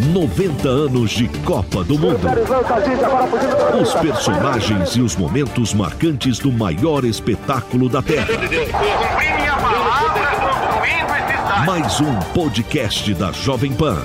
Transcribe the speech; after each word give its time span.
90 0.00 0.68
anos 0.68 1.10
de 1.10 1.26
Copa 1.44 1.82
do 1.82 1.98
Mundo. 1.98 2.20
Os 3.82 3.94
personagens 3.94 4.90
e 4.90 5.00
os 5.00 5.16
momentos 5.16 5.74
marcantes 5.74 6.38
do 6.38 6.52
maior 6.52 7.04
espetáculo 7.04 7.88
da 7.88 8.00
Terra. 8.00 8.28
Mais 11.66 12.00
um 12.00 12.16
podcast 12.32 13.12
da 13.14 13.32
Jovem 13.32 13.72
Pan. 13.72 13.98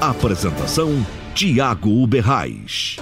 Apresentação: 0.00 1.04
Tiago 1.34 1.90
Uberrais. 1.90 2.98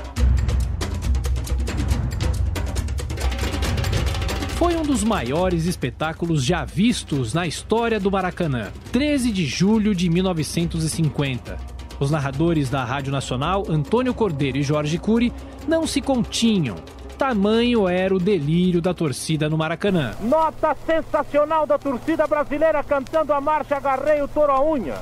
Foi 4.57 4.75
um 4.75 4.83
dos 4.83 5.05
maiores 5.05 5.67
espetáculos 5.67 6.43
já 6.43 6.65
vistos 6.65 7.35
na 7.35 7.47
história 7.47 8.01
do 8.01 8.11
Maracanã. 8.11 8.69
13 8.91 9.31
de 9.31 9.45
julho 9.45 9.95
de 9.95 10.09
1950. 10.09 11.72
Os 12.03 12.11
narradores 12.11 12.69
da 12.69 12.83
Rádio 12.83 13.13
Nacional, 13.13 13.63
Antônio 13.69 14.13
Cordeiro 14.13 14.59
e 14.59 14.63
Jorge 14.65 14.99
Cury, 14.99 15.33
não 15.69 15.87
se 15.87 16.01
continham. 16.01 16.75
Tamanho 17.17 17.89
era 17.89 18.13
o 18.13 18.19
delírio 18.19 18.83
da 18.83 18.93
torcida 18.93 19.49
no 19.49 19.57
Maracanã. 19.57 20.11
Nota 20.21 20.77
sensacional 20.85 21.65
da 21.65 21.79
torcida 21.79 22.27
brasileira 22.27 22.83
cantando 22.83 23.33
a 23.33 23.41
marcha 23.41 23.77
Agarrei 23.77 24.21
o 24.21 24.27
Toro 24.27 24.51
a 24.51 24.61
Unha. 24.61 24.97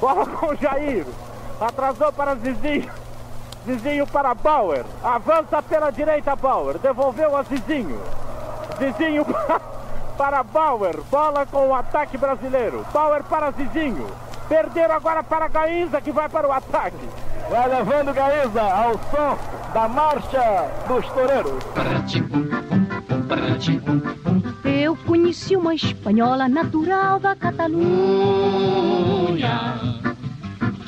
Bola 0.00 0.26
com 0.26 0.56
Jair. 0.56 1.06
Atrasou 1.60 2.12
para 2.12 2.34
Zizinho. 2.34 2.90
Zizinho 3.64 4.04
para 4.04 4.34
Bauer. 4.34 4.84
Avança 5.04 5.62
pela 5.62 5.92
direita 5.92 6.34
Bauer. 6.34 6.78
Devolveu 6.78 7.36
a 7.36 7.44
Zizinho. 7.44 8.00
Zizinho 8.80 9.24
para 10.18 10.42
Bauer. 10.42 11.00
Bola 11.08 11.46
com 11.46 11.68
o 11.68 11.74
ataque 11.76 12.18
brasileiro. 12.18 12.84
Bauer 12.92 13.22
para 13.22 13.52
Zizinho. 13.52 14.08
Perderam 14.48 14.94
agora 14.94 15.22
para 15.22 15.48
Gaíza 15.48 16.00
que 16.00 16.12
vai 16.12 16.28
para 16.28 16.48
o 16.48 16.52
ataque. 16.52 16.96
Vai 17.50 17.68
levando 17.68 18.14
Gaíza 18.14 18.62
ao 18.62 18.92
som 18.92 19.38
da 19.72 19.88
marcha 19.88 20.70
dos 20.86 21.06
toureiros. 21.08 21.64
Eu 24.64 24.96
conheci 25.06 25.56
uma 25.56 25.74
espanhola 25.74 26.48
natural 26.48 27.18
da 27.18 27.34
Catalunha. 27.34 27.94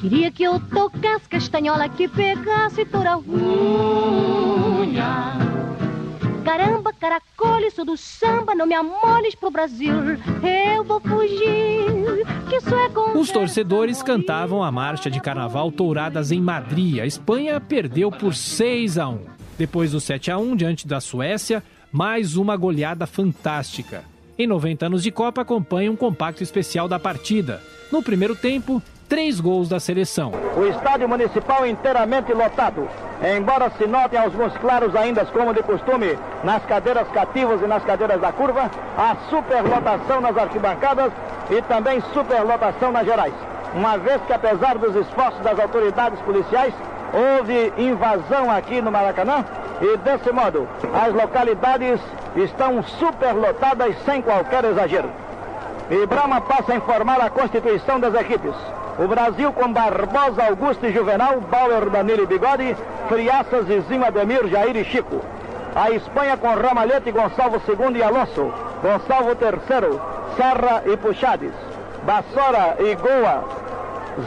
Queria 0.01 0.31
que 0.31 0.45
eu 0.45 0.61
tocasse 0.61 1.29
castanhola 1.29 1.89
que 1.89 2.07
pegasse 2.07 2.85
toda 2.85 3.19
unha. 3.19 4.57
Caramba, 6.45 6.93
caracole, 6.93 7.71
sou 7.73 7.85
do 7.85 7.97
samba, 7.97 8.55
não 8.55 8.67
me 8.67 8.75
amoles 8.75 9.35
pro 9.35 9.51
Brasil. 9.51 9.95
Eu 10.43 10.85
vou 10.85 11.01
fugir, 11.01 12.25
é 12.55 13.19
Os 13.19 13.31
torcedores 13.31 14.03
cantavam 14.03 14.63
a 14.63 14.71
marcha 14.71 15.11
de 15.11 15.21
carnaval 15.21 15.73
Touradas 15.73 16.31
em 16.31 16.41
Madrid. 16.41 17.01
A 17.01 17.07
Espanha 17.07 17.61
perdeu 17.61 18.11
por 18.11 18.35
6 18.35 18.99
a 18.99 19.09
1. 19.09 19.19
Depois 19.59 19.93
do 19.93 20.01
7 20.01 20.31
a 20.31 20.39
1 20.39 20.55
diante 20.55 20.87
da 20.87 21.01
Suécia, 21.01 21.63
mais 21.91 22.37
uma 22.37 22.57
goleada 22.57 23.07
fantástica. 23.07 24.05
Em 24.39 24.47
90 24.47 24.87
anos 24.87 25.03
de 25.03 25.11
Copa, 25.11 25.41
acompanha 25.41 25.91
um 25.91 25.97
compacto 25.97 26.43
especial 26.43 26.87
da 26.87 26.99
partida. 26.99 27.61
No 27.91 28.03
primeiro 28.03 28.37
tempo, 28.37 28.83
três 29.09 29.41
gols 29.41 29.69
da 29.69 29.81
seleção. 29.81 30.33
O 30.57 30.67
estádio 30.67 31.09
municipal 31.09 31.67
inteiramente 31.67 32.33
lotado. 32.33 32.89
Embora 33.23 33.71
se 33.79 33.87
notem 33.87 34.19
alguns 34.19 34.55
claros 34.59 34.95
ainda, 34.95 35.25
como 35.27 35.55
de 35.55 35.63
costume, 35.63 36.19
nas 36.45 36.63
cadeiras 36.67 37.09
cativas 37.09 37.63
e 37.63 37.67
nas 37.67 37.83
cadeiras 37.83 38.21
da 38.21 38.31
curva, 38.31 38.71
há 38.97 39.17
superlotação 39.31 40.21
nas 40.21 40.37
arquibancadas 40.37 41.11
e 41.51 41.63
também 41.63 42.03
superlotação 42.13 42.93
nas 42.93 43.07
gerais. 43.07 43.33
Uma 43.75 43.97
vez 43.97 44.21
que, 44.27 44.33
apesar 44.33 44.77
dos 44.77 44.95
esforços 44.95 45.41
das 45.41 45.59
autoridades 45.59 46.21
policiais, 46.21 46.75
houve 47.13 47.73
invasão 47.79 48.51
aqui 48.51 48.83
no 48.83 48.93
Maracanã 48.93 49.45
e, 49.81 49.97
desse 49.99 50.31
modo, 50.31 50.69
as 50.95 51.15
localidades 51.15 52.01
estão 52.37 52.83
superlotadas 52.83 53.97
sem 54.05 54.21
qualquer 54.21 54.65
exagero. 54.65 55.09
E 55.91 56.07
Brahma 56.07 56.41
passa 56.43 56.73
a 56.73 56.77
informar 56.77 57.21
a 57.21 57.31
constituição 57.31 57.99
das 57.99 58.15
equipes. 58.15 58.55
O 58.99 59.07
Brasil 59.07 59.53
com 59.53 59.71
Barbosa, 59.71 60.45
Augusto 60.49 60.87
e 60.87 60.93
Juvenal, 60.93 61.39
Bauer, 61.41 61.91
Danilo 61.91 62.23
e 62.23 62.27
Bigode, 62.27 62.75
Friaça, 63.09 63.63
Zizinho, 63.63 64.07
Ademir, 64.07 64.47
Jair 64.49 64.75
e 64.75 64.85
Chico. 64.85 65.21
A 65.75 65.91
Espanha 65.91 66.39
com 66.39 66.55
Ramalhete, 66.55 67.13
Gonçalvo 67.13 67.61
II 67.69 67.99
e 67.99 68.03
Alonso, 68.03 68.51
Gonçalvo 68.83 69.33
III, 69.33 70.01
Serra 70.37 70.83
e 70.87 70.97
Puxades, 70.97 71.53
Bassora 72.05 72.77
e 72.79 72.95
Goa, 72.95 73.45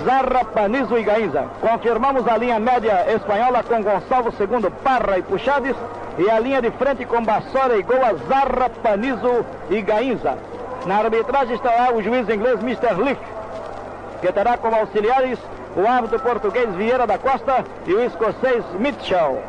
Zarra, 0.06 0.46
Panizo 0.46 1.00
e 1.00 1.03
Gainza. 1.03 1.47
Confirmamos 1.59 2.28
a 2.28 2.38
linha 2.38 2.59
média 2.59 3.12
espanhola 3.12 3.63
com 3.63 3.81
Gonçalvo 3.81 4.31
II, 4.40 4.69
Parra 4.84 5.18
e 5.18 5.24
Puxades 5.24 5.75
e 6.19 6.29
a 6.29 6.40
linha 6.40 6.62
de 6.62 6.69
frente 6.69 7.06
com 7.06 7.24
Bassora 7.24 7.75
e 7.75 7.81
Goa, 7.81 8.16
Zarra, 8.28 8.69
Panizo 8.84 9.44
e 9.72 9.81
Gainza. 9.81 10.38
Na 10.85 10.97
arbitragem 10.97 11.56
estará 11.56 11.91
o 11.91 12.03
juiz 12.03 12.29
inglês 12.29 12.62
Mr. 12.62 12.94
Leaf, 13.02 13.19
que 14.22 14.31
terá 14.31 14.57
como 14.57 14.75
auxiliares 14.75 15.40
o 15.75 15.88
árbitro 15.88 16.19
português 16.19 16.69
Vieira 16.75 17.06
da 17.06 17.18
Costa 17.18 17.63
e 17.85 17.94
o 17.94 18.03
escocês 18.03 18.63
Mitchell. 18.80 19.41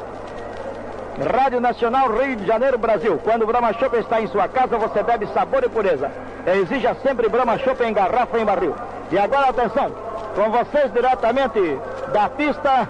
Rádio 1.21 1.61
Nacional 1.61 2.09
Rio 2.11 2.37
de 2.37 2.47
Janeiro, 2.47 2.79
Brasil. 2.79 3.19
Quando 3.23 3.43
o 3.43 3.47
Brahma 3.47 3.73
está 3.73 4.21
em 4.21 4.27
sua 4.29 4.49
casa, 4.49 4.79
você 4.79 5.03
bebe 5.03 5.27
sabor 5.29 5.63
e 5.65 5.69
pureza. 5.69 6.11
Exija 6.47 6.95
sempre 7.03 7.29
Brahma 7.29 7.59
Chopp 7.59 7.83
em 7.83 7.93
garrafa 7.93 8.39
e 8.39 8.43
em 8.43 8.45
barril. 8.45 8.75
E 9.11 9.19
agora 9.19 9.49
atenção, 9.49 9.91
com 10.35 10.51
vocês 10.51 10.93
diretamente 10.93 11.79
da 12.13 12.29
pista, 12.29 12.89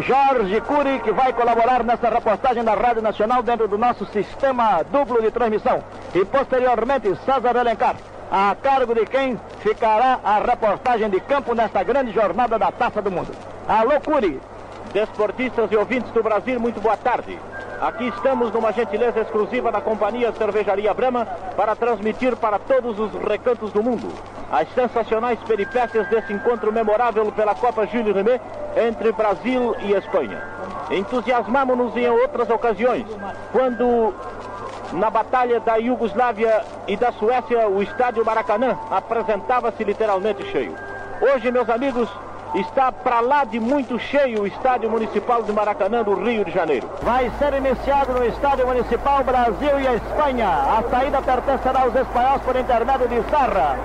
Jorge 0.00 0.60
Cury, 0.62 1.00
que 1.00 1.12
vai 1.12 1.32
colaborar 1.32 1.82
nessa 1.84 2.10
reportagem 2.10 2.62
da 2.62 2.74
Rádio 2.74 3.02
Nacional 3.02 3.42
dentro 3.42 3.66
do 3.66 3.78
nosso 3.78 4.04
sistema 4.06 4.82
duplo 4.90 5.22
de 5.22 5.30
transmissão. 5.30 5.82
E 6.14 6.24
posteriormente, 6.24 7.16
César 7.24 7.56
Alencar, 7.56 7.96
a 8.30 8.56
cargo 8.60 8.94
de 8.94 9.06
quem 9.06 9.40
ficará 9.60 10.18
a 10.24 10.38
reportagem 10.38 11.08
de 11.08 11.20
campo 11.20 11.54
nesta 11.54 11.82
grande 11.82 12.12
jornada 12.12 12.58
da 12.58 12.72
Taça 12.72 13.00
do 13.00 13.10
Mundo. 13.10 13.32
Alô, 13.68 14.00
Cury! 14.00 14.40
Desportistas 14.92 15.70
e 15.70 15.76
ouvintes 15.76 16.10
do 16.12 16.22
Brasil, 16.22 16.58
muito 16.58 16.80
boa 16.80 16.96
tarde. 16.96 17.38
Aqui 17.80 18.08
estamos 18.08 18.52
numa 18.52 18.72
gentileza 18.72 19.20
exclusiva 19.20 19.70
da 19.70 19.80
companhia 19.80 20.32
Cervejaria 20.32 20.94
Brahma 20.94 21.26
para 21.56 21.76
transmitir 21.76 22.34
para 22.36 22.58
todos 22.58 22.98
os 22.98 23.12
recantos 23.22 23.70
do 23.72 23.82
mundo 23.82 24.08
as 24.50 24.68
sensacionais 24.74 25.38
peripécias 25.40 26.08
desse 26.08 26.32
encontro 26.32 26.72
memorável 26.72 27.30
pela 27.32 27.54
Copa 27.54 27.86
Júlio 27.86 28.14
Rimet 28.14 28.40
entre 28.76 29.12
Brasil 29.12 29.74
e 29.80 29.92
Espanha. 29.92 30.42
Entusiasmamos-nos 30.90 31.96
em 31.96 32.08
outras 32.08 32.48
ocasiões, 32.48 33.06
quando 33.50 34.14
na 34.92 35.10
batalha 35.10 35.60
da 35.60 35.76
Iugoslávia 35.76 36.64
e 36.86 36.96
da 36.96 37.12
Suécia 37.12 37.68
o 37.68 37.82
estádio 37.82 38.24
Maracanã 38.24 38.78
apresentava-se 38.90 39.82
literalmente 39.84 40.44
cheio. 40.50 40.74
Hoje, 41.20 41.50
meus 41.50 41.68
amigos, 41.68 42.08
está 42.54 42.92
para 42.92 43.20
lá 43.20 43.44
de 43.44 43.58
muito 43.58 43.98
cheio 43.98 44.42
o 44.42 44.46
estádio 44.46 44.90
municipal 44.90 45.42
de 45.42 45.52
Maracanã 45.52 46.02
do 46.02 46.14
Rio 46.14 46.44
de 46.44 46.50
Janeiro. 46.50 46.88
Vai 47.02 47.30
ser 47.38 47.54
iniciado 47.54 48.12
no 48.12 48.24
estádio 48.24 48.66
municipal 48.66 49.22
Brasil 49.24 49.80
e 49.80 49.96
Espanha. 49.96 50.48
A 50.48 50.82
saída 50.90 51.20
pertencerá 51.22 51.82
aos 51.82 51.94
espanhóis 51.94 52.42
por 52.42 52.56
intermédio 52.56 53.08
de 53.08 53.30
Sarra. 53.30 53.78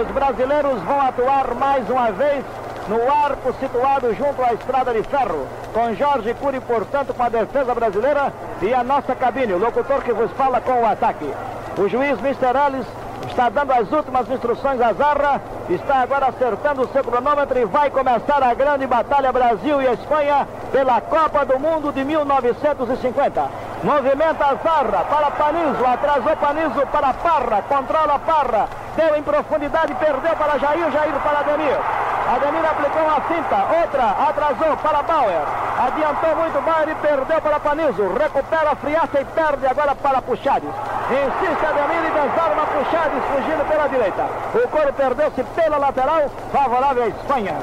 Os 0.00 0.06
brasileiros 0.12 0.80
vão 0.82 1.00
atuar 1.00 1.54
mais 1.54 1.88
uma 1.88 2.10
vez 2.12 2.44
no 2.88 3.10
arco 3.10 3.52
situado 3.54 4.14
junto 4.14 4.42
à 4.42 4.52
estrada 4.54 4.92
de 4.92 5.02
ferro, 5.02 5.46
com 5.72 5.94
Jorge 5.94 6.34
Cury, 6.34 6.60
portanto, 6.60 7.12
com 7.12 7.22
a 7.22 7.28
defesa 7.28 7.74
brasileira 7.74 8.32
e 8.62 8.72
a 8.72 8.82
nossa 8.82 9.14
cabine, 9.14 9.52
o 9.52 9.58
locutor 9.58 10.02
que 10.02 10.12
vos 10.12 10.30
fala 10.32 10.60
com 10.60 10.82
o 10.82 10.86
ataque. 10.86 11.30
O 11.78 11.88
juiz 11.88 12.18
Mr. 12.20 12.56
Ellis 12.66 12.86
está 13.28 13.48
dando 13.48 13.72
as 13.72 13.90
últimas 13.92 14.28
instruções 14.30 14.80
à 14.80 14.92
Zarra, 14.92 15.40
está 15.68 15.96
agora 15.96 16.26
acertando 16.26 16.82
o 16.82 16.88
seu 16.88 17.04
cronômetro 17.04 17.58
e 17.58 17.64
vai 17.66 17.90
começar 17.90 18.42
a 18.42 18.54
grande 18.54 18.86
batalha 18.86 19.32
Brasil 19.32 19.82
e 19.82 19.92
Espanha 19.92 20.48
pela 20.72 21.00
Copa 21.00 21.44
do 21.44 21.58
Mundo 21.58 21.92
de 21.92 22.02
1950. 22.04 23.48
Movimenta 23.82 24.44
a 24.44 24.54
Zarra 24.54 25.04
para 25.04 25.30
Panizo, 25.32 25.86
atrasou 25.86 26.36
Panizo 26.36 26.86
para 26.90 27.12
Parra, 27.12 27.62
controla 27.68 28.18
Parra, 28.20 28.68
deu 28.96 29.16
em 29.16 29.22
profundidade, 29.22 29.94
perdeu 29.94 30.34
para 30.36 30.58
Jair, 30.58 30.90
Jair 30.90 31.14
para 31.22 31.40
Ademir. 31.40 32.05
Ademir 32.26 32.64
aplicou 32.66 33.02
uma 33.02 33.20
cinta, 33.28 33.56
outra 33.80 34.28
atrasou 34.28 34.76
para 34.78 35.02
Bauer, 35.02 35.42
adiantou 35.78 36.34
muito 36.36 36.60
Bauer 36.60 36.88
e 36.88 36.94
perdeu 36.96 37.40
para 37.40 37.60
Panizo, 37.60 38.08
recupera 38.18 38.74
friaça 38.74 39.20
e 39.20 39.24
perde 39.26 39.66
agora 39.66 39.94
para 39.94 40.20
Puxades. 40.20 40.68
Insiste 41.08 41.64
Ademir 41.64 42.04
e 42.04 42.10
desarma 42.10 42.66
Puxades 42.66 43.22
fugindo 43.32 43.68
pela 43.68 43.86
direita. 43.86 44.26
O 44.54 44.68
couro 44.68 44.92
perdeu-se 44.92 45.44
pela 45.54 45.78
lateral, 45.78 46.28
favorável 46.52 47.04
à 47.04 47.08
Espanha. 47.08 47.54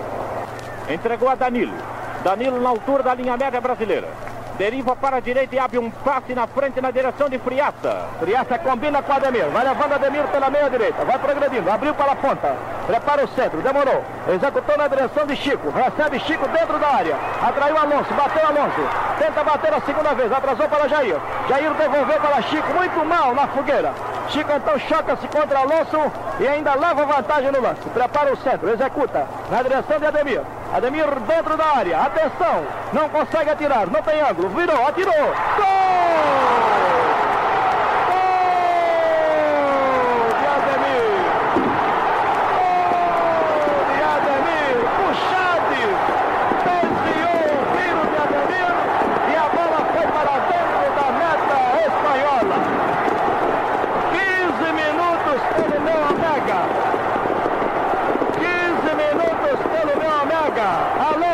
Entregou 0.89 1.29
a 1.29 1.35
Danilo. 1.35 1.73
Danilo 2.23 2.61
na 2.61 2.69
altura 2.69 3.03
da 3.03 3.13
linha 3.15 3.35
média 3.35 3.59
brasileira. 3.59 4.07
Deriva 4.57 4.95
para 4.95 5.17
a 5.17 5.19
direita 5.19 5.55
e 5.55 5.59
abre 5.59 5.79
um 5.79 5.89
passe 5.89 6.35
na 6.35 6.45
frente 6.45 6.79
na 6.79 6.91
direção 6.91 7.27
de 7.27 7.39
Friaça. 7.39 8.05
Friaça 8.19 8.59
combina 8.59 9.01
com 9.01 9.11
Ademir. 9.11 9.47
Vai 9.47 9.63
levando 9.63 9.93
Ademir 9.93 10.23
pela 10.27 10.49
meia 10.49 10.69
direita. 10.69 11.03
Vai 11.03 11.17
progredindo. 11.17 11.71
Abriu 11.71 11.93
para 11.95 12.11
a 12.11 12.15
ponta. 12.15 12.55
Prepara 12.85 13.25
o 13.25 13.27
centro. 13.29 13.61
Demorou. 13.61 14.03
Executou 14.29 14.77
na 14.77 14.87
direção 14.87 15.25
de 15.25 15.35
Chico. 15.35 15.71
Recebe 15.71 16.19
Chico 16.19 16.47
dentro 16.49 16.77
da 16.77 16.87
área. 16.87 17.15
Atraiu 17.41 17.77
Alonso. 17.77 18.13
Bateu 18.13 18.45
Alonso. 18.45 18.81
Tenta 19.17 19.43
bater 19.43 19.73
a 19.73 19.81
segunda 19.81 20.13
vez. 20.13 20.31
Atrasou 20.31 20.69
para 20.69 20.87
Jair. 20.87 21.17
Jair 21.49 21.73
devolveu 21.73 22.19
para 22.19 22.41
Chico. 22.43 22.73
Muito 22.73 23.05
mal 23.05 23.33
na 23.33 23.47
fogueira. 23.47 23.91
Chico 24.29 24.51
então 24.55 24.77
choca-se 24.79 25.27
contra 25.29 25.59
Alonso 25.59 26.11
e 26.39 26.47
ainda 26.47 26.75
leva 26.75 27.05
vantagem 27.05 27.51
no 27.51 27.59
lance. 27.59 27.81
Prepara 27.91 28.31
o 28.31 28.37
centro. 28.37 28.69
Executa 28.69 29.27
na 29.49 29.63
direção 29.63 29.97
de 29.97 30.05
Ademir. 30.05 30.41
Ademir 30.73 31.07
dentro 31.27 31.55
da 31.55 31.65
área. 31.77 32.01
Atenção. 32.01 32.65
Não 32.93 33.07
consegue 33.09 33.51
atirar. 33.51 33.87
Não 33.87 34.01
tem 34.01 34.19
ângulo. 34.21 34.49
Virou. 34.49 34.87
Atirou. 34.87 35.13
Gol! 35.13 36.03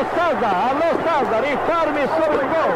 César, 0.10 0.56
alô 0.70 0.90
César, 1.04 1.44
informe 1.46 2.02
sobre 2.08 2.38
o 2.38 2.48
gol. 2.50 2.74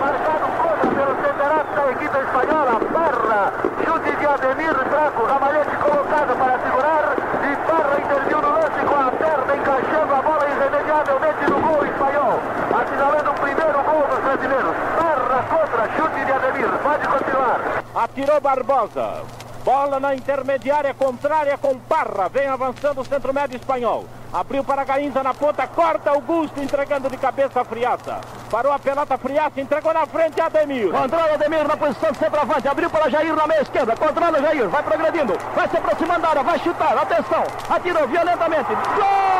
Marcado 0.00 0.46
contra 0.62 0.88
pelo 0.90 1.14
centerato 1.20 1.74
da 1.74 1.90
equipe 1.92 2.18
espanhola, 2.18 2.80
Barra, 2.92 3.52
chute 3.84 4.16
de 4.16 4.26
Ademir 4.26 4.74
Draco, 4.74 5.24
Ramalhete 5.26 5.76
colocado 5.76 6.36
para 6.38 6.58
segurar 6.58 7.16
e 7.42 7.56
Barra 7.66 7.96
interviu 7.98 8.42
no 8.42 8.48
lance 8.48 8.80
com 8.86 8.94
a 8.94 9.10
perna 9.10 9.56
encaixando 9.56 10.14
a 10.14 10.22
bola 10.22 10.46
irremediavelmente 10.48 11.50
no 11.50 11.60
gol 11.60 11.84
espanhol, 11.84 12.40
assinalando 12.80 13.30
o 13.30 13.34
primeiro 13.34 13.82
gol 13.82 14.06
dos 14.08 14.20
brasileiros. 14.24 14.76
Barra 14.96 15.42
contra, 15.50 15.88
chute 15.96 16.24
de 16.24 16.32
Ademir, 16.32 16.70
pode 16.98 17.24
continuar. 17.24 17.84
Atirou 17.94 18.40
Barbosa. 18.40 19.22
Bola 19.64 19.98
na 19.98 20.14
intermediária 20.14 20.92
contrária 20.92 21.56
com 21.56 21.78
Parra. 21.78 22.28
Vem 22.28 22.46
avançando 22.46 23.00
o 23.00 23.04
centro 23.04 23.32
médio 23.32 23.56
espanhol. 23.56 24.04
Abriu 24.30 24.62
para 24.62 24.84
Gainza 24.84 25.22
na 25.22 25.32
ponta, 25.32 25.66
corta 25.66 26.10
Augusto, 26.10 26.60
entregando 26.60 27.08
de 27.08 27.16
cabeça 27.16 27.60
a 27.60 27.64
Friaça. 27.64 28.20
Parou 28.50 28.72
a 28.72 28.78
pelota 28.78 29.16
Friaça, 29.16 29.60
entregou 29.60 29.94
na 29.94 30.06
frente 30.06 30.40
Ademir. 30.40 30.90
Controla 30.90 31.34
Ademir 31.34 31.66
na 31.66 31.76
posição 31.76 32.12
de 32.12 32.18
centroavante, 32.18 32.68
abriu 32.68 32.90
para 32.90 33.08
Jair 33.08 33.34
na 33.34 33.46
meia 33.46 33.62
esquerda, 33.62 33.96
controla 33.96 34.40
Jair, 34.40 34.68
vai 34.68 34.82
progredindo, 34.82 35.38
vai 35.54 35.68
se 35.68 35.76
aproximando 35.76 36.22
da 36.22 36.28
área, 36.30 36.42
vai 36.42 36.58
chutar, 36.58 36.98
atenção, 36.98 37.44
atirou 37.70 38.08
violentamente. 38.08 38.74
Gol! 38.96 39.33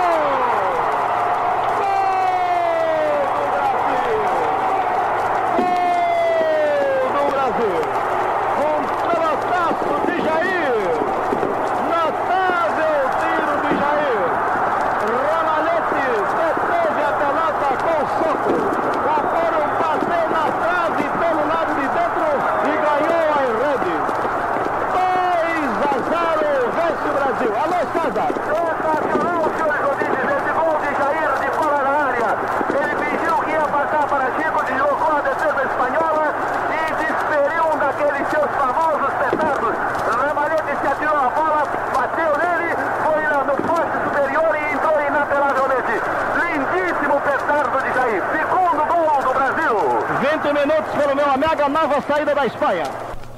Da 52.32 52.46
Espanha. 52.46 52.84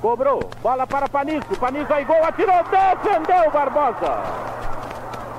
Cobrou, 0.00 0.48
bola 0.62 0.86
para 0.86 1.08
Panisco, 1.08 1.56
Panisco 1.56 1.92
aí 1.92 2.04
gol, 2.04 2.22
atirou, 2.22 2.62
defendeu 2.64 3.50
Barbosa. 3.50 4.22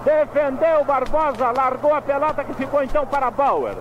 Defendeu 0.04 0.84
Barbosa, 0.84 1.52
largou 1.56 1.94
a 1.94 2.02
pelota 2.02 2.44
que 2.44 2.54
ficou 2.56 2.84
então 2.84 3.06
para 3.06 3.30
Bauer. 3.30 3.76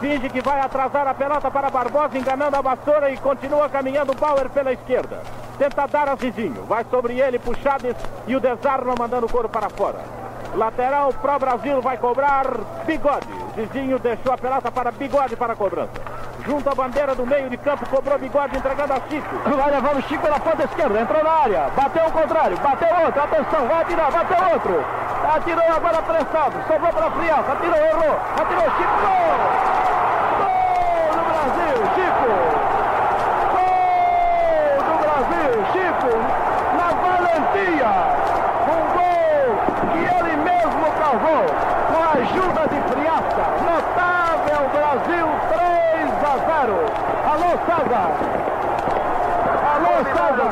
Finge 0.00 0.30
que 0.30 0.40
vai 0.40 0.60
atrasar 0.60 1.06
a 1.06 1.12
pelota 1.12 1.50
para 1.50 1.70
Barbosa, 1.70 2.16
enganando 2.16 2.56
a 2.56 2.62
vassoura 2.62 3.10
e 3.10 3.18
continua 3.18 3.68
caminhando 3.68 4.14
Bauer 4.14 4.48
pela 4.48 4.72
esquerda. 4.72 5.20
Tenta 5.58 5.86
dar 5.86 6.08
a 6.08 6.16
Zizinho, 6.16 6.64
vai 6.64 6.84
sobre 6.90 7.20
ele, 7.20 7.38
puxades 7.38 7.94
e 8.26 8.34
o 8.34 8.40
desarma 8.40 8.94
mandando 8.98 9.26
o 9.26 9.30
couro 9.30 9.48
para 9.48 9.68
fora. 9.68 9.98
Lateral 10.54 11.12
para 11.12 11.36
o 11.36 11.38
Brasil, 11.38 11.82
vai 11.82 11.98
cobrar 11.98 12.46
Bigode. 12.86 13.28
Zizinho 13.54 13.98
deixou 13.98 14.32
a 14.32 14.38
pelota 14.38 14.72
para 14.72 14.90
Bigode 14.90 15.36
para 15.36 15.52
a 15.52 15.56
cobrança 15.56 16.09
junto 16.46 16.68
à 16.68 16.74
bandeira 16.74 17.14
do 17.14 17.26
meio 17.26 17.48
de 17.48 17.56
campo, 17.56 17.88
cobrou 17.88 18.18
bigode 18.18 18.56
entregando 18.56 18.92
a 18.92 19.00
Chico. 19.08 19.36
Vai 19.44 19.70
levando 19.70 19.98
o 19.98 20.02
Chico 20.02 20.22
pela 20.22 20.40
ponta 20.40 20.64
esquerda, 20.64 21.00
entrou 21.00 21.22
na 21.22 21.30
área, 21.30 21.70
bateu 21.76 22.06
o 22.06 22.12
contrário, 22.12 22.56
bateu 22.58 22.88
outro, 23.04 23.22
atenção, 23.22 23.68
vai 23.68 23.82
atirar, 23.82 24.10
bateu 24.10 24.52
outro. 24.52 24.84
Atirou 25.34 25.64
agora 25.64 26.02
prestado, 26.02 26.54
sobrou 26.66 26.92
para 26.92 27.10
Friaça, 27.10 27.52
atirou, 27.52 27.76
errou, 27.76 28.18
atirou 28.40 28.70
Chico! 28.76 29.00
Gol 30.40 31.10
do 31.14 31.22
Brasil, 31.30 31.76
Chico! 31.94 32.32
Gol 33.54 34.78
do 34.86 34.94
Brasil, 35.04 35.52
Chico, 35.72 36.12
na 36.76 36.88
valentia! 37.00 37.92
Um 38.66 38.82
gol 38.96 39.48
que 39.92 40.00
ele 40.18 40.36
mesmo 40.36 40.86
cavou, 40.98 41.44
com 41.86 42.00
a 42.02 42.10
ajuda 42.22 42.62
de 42.68 42.78
Friaça, 42.90 43.44
notável 43.64 44.62
Brasil 44.70 45.28
0. 46.66 47.19
Alô, 47.30 47.50
César. 47.64 48.10
Alô, 49.72 50.04
César. 50.04 50.50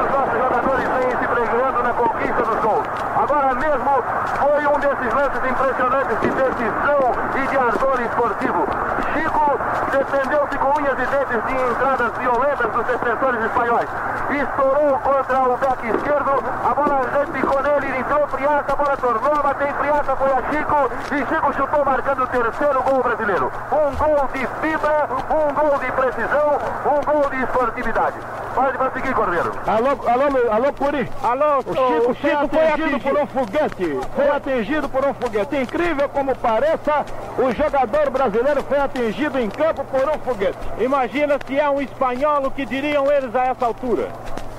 Os 0.00 0.10
nossos 0.10 0.32
jogadores 0.32 0.88
vêm 0.88 1.10
se 1.10 1.28
pregando 1.28 1.82
na 1.82 1.92
conquista 1.92 2.42
dos 2.42 2.60
gols. 2.60 2.86
Agora 3.20 3.54
mesmo 3.54 4.04
foi 4.38 4.66
um 4.66 4.78
desses 4.80 5.12
lances 5.12 5.44
impressionantes 5.44 6.20
de 6.20 6.30
decisão 6.30 7.12
e 7.36 7.46
de 7.46 7.56
ardor 7.58 8.00
esportivo. 8.00 8.66
Chico 9.12 9.60
defendeu-se 9.90 10.58
com 10.58 10.78
unhas 10.78 10.98
e 10.98 11.06
dentes 11.06 11.44
de 11.46 11.70
entradas 11.70 12.12
violentas 12.16 12.72
dos 12.72 12.86
defensores 12.86 13.44
espanhóis. 13.44 13.88
Estourou 14.30 14.98
contra 15.00 15.42
o 15.42 15.56
back 15.58 15.86
esquerdo, 15.86 16.44
a 16.64 16.74
bola 16.74 17.00
repicou 17.12 17.62
nele, 17.62 17.98
entrou 17.98 18.26
Friaça, 18.28 18.72
a 18.72 18.76
bola 18.76 18.96
tornou 18.96 19.34
a 19.34 19.42
bater 19.42 19.68
em 19.68 19.74
Friaça, 19.74 20.16
foi 20.16 20.32
a 20.32 20.42
Chico 20.50 20.90
e 21.14 21.26
Chico 21.26 21.52
chutou 21.52 21.84
marcando 21.84 22.22
o 22.22 22.26
terceiro 22.26 22.82
gol 22.82 23.02
brasileiro. 23.02 23.52
Um 23.72 23.96
gol 23.96 24.28
de 24.32 24.46
fibra, 24.46 25.08
um 25.28 25.52
gol 25.52 25.78
de 25.78 25.92
precisão, 25.92 26.58
um 26.86 27.04
gol 27.04 27.30
de 27.30 27.42
esportividade. 27.42 28.16
Pode 28.54 28.78
prosseguir, 28.78 29.14
Cordeiro. 29.14 29.52
Alô, 29.66 29.88
alô, 30.08 30.52
alô, 30.52 30.72
Puri. 30.72 31.08
Alô, 31.22 31.58
o 31.58 31.62
Chico, 31.62 32.10
o 32.10 32.14
Chico 32.14 32.48
foi 32.48 32.66
atingido 32.66 33.00
por 33.00 33.18
um 33.18 33.26
foguete. 33.26 34.00
Foi 34.14 34.28
atingido 34.30 34.88
por 34.88 35.04
um 35.04 35.14
foguete. 35.14 35.56
Incrível 35.56 36.08
como 36.08 36.36
pareça, 36.36 37.04
o 37.38 37.52
jogador 37.52 38.10
brasileiro 38.10 38.62
foi 38.64 38.78
atingido 38.78 39.38
em 39.38 39.48
campo 39.48 39.84
por 39.84 40.08
um 40.08 40.18
foguete. 40.18 40.58
Imagina 40.78 41.38
se 41.46 41.58
é 41.58 41.70
um 41.70 41.80
espanhol, 41.80 42.46
o 42.46 42.50
que 42.50 42.66
diriam 42.66 43.10
eles 43.10 43.34
a 43.34 43.44
essa 43.46 43.66
altura. 43.66 44.08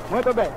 Muito 0.09 0.33
bem. 0.33 0.49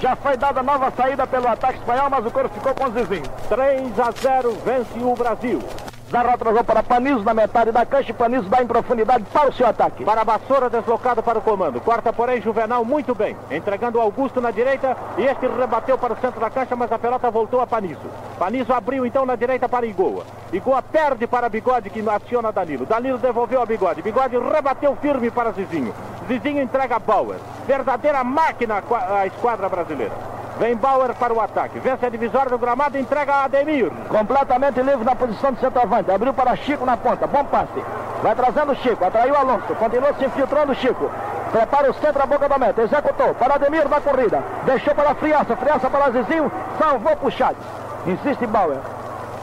Já 0.00 0.16
foi 0.16 0.36
dada 0.36 0.62
nova 0.62 0.92
saída 0.96 1.26
pelo 1.26 1.46
ataque 1.48 1.78
espanhol, 1.78 2.10
mas 2.10 2.26
o 2.26 2.30
coro 2.30 2.48
ficou 2.48 2.74
com 2.74 2.84
os 2.86 2.92
vizinhos. 2.94 3.28
3 3.48 4.00
a 4.00 4.10
0 4.10 4.52
vence 4.64 4.98
o 4.98 5.14
Brasil. 5.14 5.60
Zarro 6.10 6.30
atrasou 6.30 6.62
para 6.62 6.84
Panizo 6.84 7.24
na 7.24 7.34
metade 7.34 7.72
da 7.72 7.84
cancha 7.84 8.14
Panizo 8.14 8.48
dá 8.48 8.62
em 8.62 8.66
profundidade 8.66 9.24
para 9.32 9.48
o 9.48 9.52
seu 9.52 9.66
ataque. 9.66 10.04
Para 10.04 10.20
a 10.20 10.24
Vassoura 10.24 10.70
deslocado 10.70 11.20
para 11.22 11.38
o 11.38 11.42
comando. 11.42 11.80
Quarta, 11.80 12.12
porém, 12.12 12.40
Juvenal 12.40 12.84
muito 12.84 13.14
bem. 13.14 13.36
Entregando 13.50 14.00
Augusto 14.00 14.40
na 14.40 14.52
direita 14.52 14.96
e 15.18 15.22
este 15.22 15.46
rebateu 15.48 15.98
para 15.98 16.12
o 16.12 16.16
centro 16.18 16.40
da 16.40 16.48
cancha, 16.48 16.76
mas 16.76 16.92
a 16.92 16.98
pelota 16.98 17.28
voltou 17.30 17.60
a 17.60 17.66
Panizo. 17.66 18.08
Panizo 18.38 18.72
abriu 18.72 19.04
então 19.04 19.26
na 19.26 19.34
direita 19.34 19.68
para 19.68 19.84
Igoa. 19.84 20.24
Igoa 20.52 20.80
perde 20.80 21.26
para 21.26 21.48
Bigode 21.48 21.90
que 21.90 22.08
aciona 22.08 22.52
Danilo. 22.52 22.86
Danilo 22.86 23.18
devolveu 23.18 23.60
a 23.60 23.66
Bigode. 23.66 24.00
Bigode 24.00 24.38
rebateu 24.38 24.94
firme 24.96 25.30
para 25.30 25.50
Zizinho. 25.50 25.92
Zizinho 26.28 26.62
entrega 26.62 27.00
Bauer. 27.00 27.38
Verdadeira 27.66 28.22
máquina 28.22 28.82
a 29.10 29.26
esquadra 29.26 29.68
brasileira. 29.68 30.35
Vem 30.58 30.74
Bauer 30.74 31.14
para 31.14 31.34
o 31.34 31.40
ataque. 31.40 31.78
Vence 31.78 32.06
a 32.06 32.08
divisória 32.08 32.48
do 32.48 32.58
gramado 32.58 32.96
e 32.96 33.00
entrega 33.00 33.32
a 33.32 33.44
Ademir. 33.44 33.90
Completamente 34.08 34.80
livre 34.80 35.04
na 35.04 35.14
posição 35.14 35.52
de 35.52 35.60
centroavante. 35.60 36.10
Abriu 36.10 36.32
para 36.32 36.56
Chico 36.56 36.86
na 36.86 36.96
ponta. 36.96 37.26
Bom 37.26 37.44
passe. 37.44 37.84
Vai 38.22 38.34
trazendo 38.34 38.74
Chico. 38.76 39.04
Atraiu 39.04 39.36
Alonso. 39.36 39.74
Continua 39.78 40.14
se 40.14 40.24
infiltrando 40.24 40.74
Chico. 40.74 41.10
Prepara 41.52 41.90
o 41.90 41.94
centro 41.94 42.22
a 42.22 42.26
boca 42.26 42.48
da 42.48 42.56
meta. 42.56 42.82
Executou. 42.82 43.34
Para 43.34 43.56
Ademir 43.56 43.86
na 43.86 44.00
corrida. 44.00 44.42
Deixou 44.64 44.94
para 44.94 45.14
Friaça. 45.14 45.56
Friaça 45.56 45.90
para 45.90 46.10
Zizinho. 46.10 46.50
Salvou 46.78 47.16
Puxades. 47.16 47.62
Insiste 48.06 48.46
Bauer. 48.46 48.78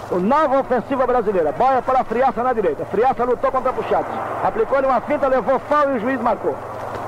O 0.10 0.20
nova 0.20 0.62
ofensiva 0.62 1.06
brasileira. 1.06 1.52
Bauer 1.52 1.84
para 1.84 2.04
Friaça 2.04 2.42
na 2.42 2.54
direita. 2.54 2.86
Friaça 2.86 3.24
lutou 3.24 3.52
contra 3.52 3.72
Puxades. 3.72 4.12
Aplicou-lhe 4.44 4.88
uma 4.88 5.02
finta, 5.02 5.28
levou 5.28 5.60
fal 5.60 5.92
e 5.92 5.98
o 5.98 6.00
juiz 6.00 6.20
marcou. 6.20 6.56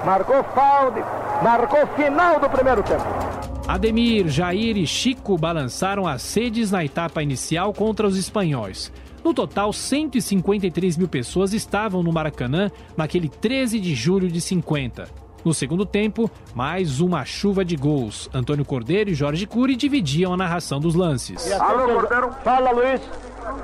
Marcou. 0.06 0.46
De... 0.92 1.04
Marcou 1.44 1.88
final 1.96 2.40
do 2.40 2.50
primeiro 2.50 2.84
tempo. 2.84 3.25
Ademir, 3.68 4.28
Jair 4.28 4.78
e 4.78 4.86
Chico 4.86 5.38
balançaram 5.38 6.08
as 6.08 6.22
sedes 6.22 6.70
na 6.70 6.86
etapa 6.86 7.24
inicial 7.24 7.74
contra 7.74 8.06
os 8.06 8.16
espanhóis. 8.16 8.92
No 9.24 9.34
total, 9.34 9.74
153 9.74 10.98
mil 10.98 11.08
pessoas 11.08 11.52
estavam 11.52 12.04
no 12.04 12.14
Maracanã 12.14 12.70
naquele 12.96 13.28
13 13.28 13.80
de 13.80 13.96
julho 13.96 14.30
de 14.30 14.40
50. 14.40 15.10
No 15.44 15.52
segundo 15.52 15.84
tempo, 15.84 16.30
mais 16.54 17.02
uma 17.02 17.26
chuva 17.26 17.66
de 17.66 17.76
gols. 17.76 18.30
Antônio 18.32 18.64
Cordeiro 18.64 19.10
e 19.10 19.16
Jorge 19.16 19.48
Cury 19.48 19.76
dividiam 19.76 20.32
a 20.32 20.38
narração 20.38 20.80
dos 20.80 20.94
lances. 20.94 21.52
Alô, 21.54 21.88
Cordeiro. 22.02 22.32
Fala, 22.44 22.72
Luiz. 22.72 23.02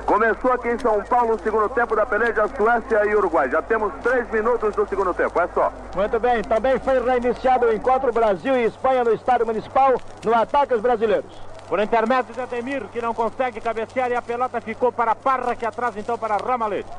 Começou 0.06 0.52
aqui 0.52 0.70
em 0.70 0.80
São 0.80 1.02
Paulo 1.04 1.36
o 1.36 1.40
segundo 1.40 1.68
tempo 1.70 1.96
da 1.96 2.06
peleja 2.06 2.48
Suécia 2.56 3.06
e 3.06 3.16
Uruguai. 3.16 3.50
Já 3.50 3.62
temos 3.62 3.92
três 4.04 4.30
minutos 4.30 4.76
do 4.76 4.88
segundo 4.88 5.14
tempo, 5.14 5.40
é 5.40 5.48
só. 5.48 5.72
Muito 5.96 6.20
bem, 6.20 6.42
também 6.44 6.78
foi 6.80 7.00
reiniciado 7.00 7.66
o 7.66 7.74
encontro 7.74 8.12
Brasil 8.12 8.56
e 8.56 8.66
Espanha 8.66 9.04
no 9.04 9.14
Estádio 9.14 9.46
Municipal, 9.46 9.96
no 10.24 10.36
ataque 10.36 10.74
aos 10.74 10.82
brasileiros. 10.82 11.32
Por 11.68 11.80
intermédio 11.80 12.34
de 12.34 12.42
Ademir, 12.42 12.84
que 12.92 13.02
não 13.02 13.14
consegue 13.14 13.62
cabecear 13.62 14.12
e 14.12 14.16
a 14.16 14.22
pelota 14.22 14.60
ficou 14.60 14.92
para 14.92 15.16
Parra, 15.16 15.56
que 15.56 15.66
atrás 15.66 15.96
então 15.96 16.18
para 16.18 16.36
Ramalete. 16.36 16.90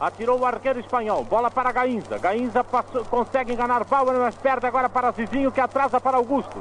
Atirou 0.00 0.38
o 0.40 0.46
arqueiro 0.46 0.80
espanhol, 0.80 1.24
bola 1.24 1.50
para 1.50 1.72
Gainza. 1.72 2.18
Gainza 2.18 2.64
passou, 2.64 3.04
consegue 3.04 3.52
enganar 3.52 3.84
Bauer, 3.84 4.14
mas 4.18 4.34
perde 4.36 4.66
agora 4.66 4.88
para 4.88 5.10
Zizinho, 5.10 5.52
que 5.52 5.60
atrasa 5.60 6.00
para 6.00 6.16
Augusto. 6.16 6.56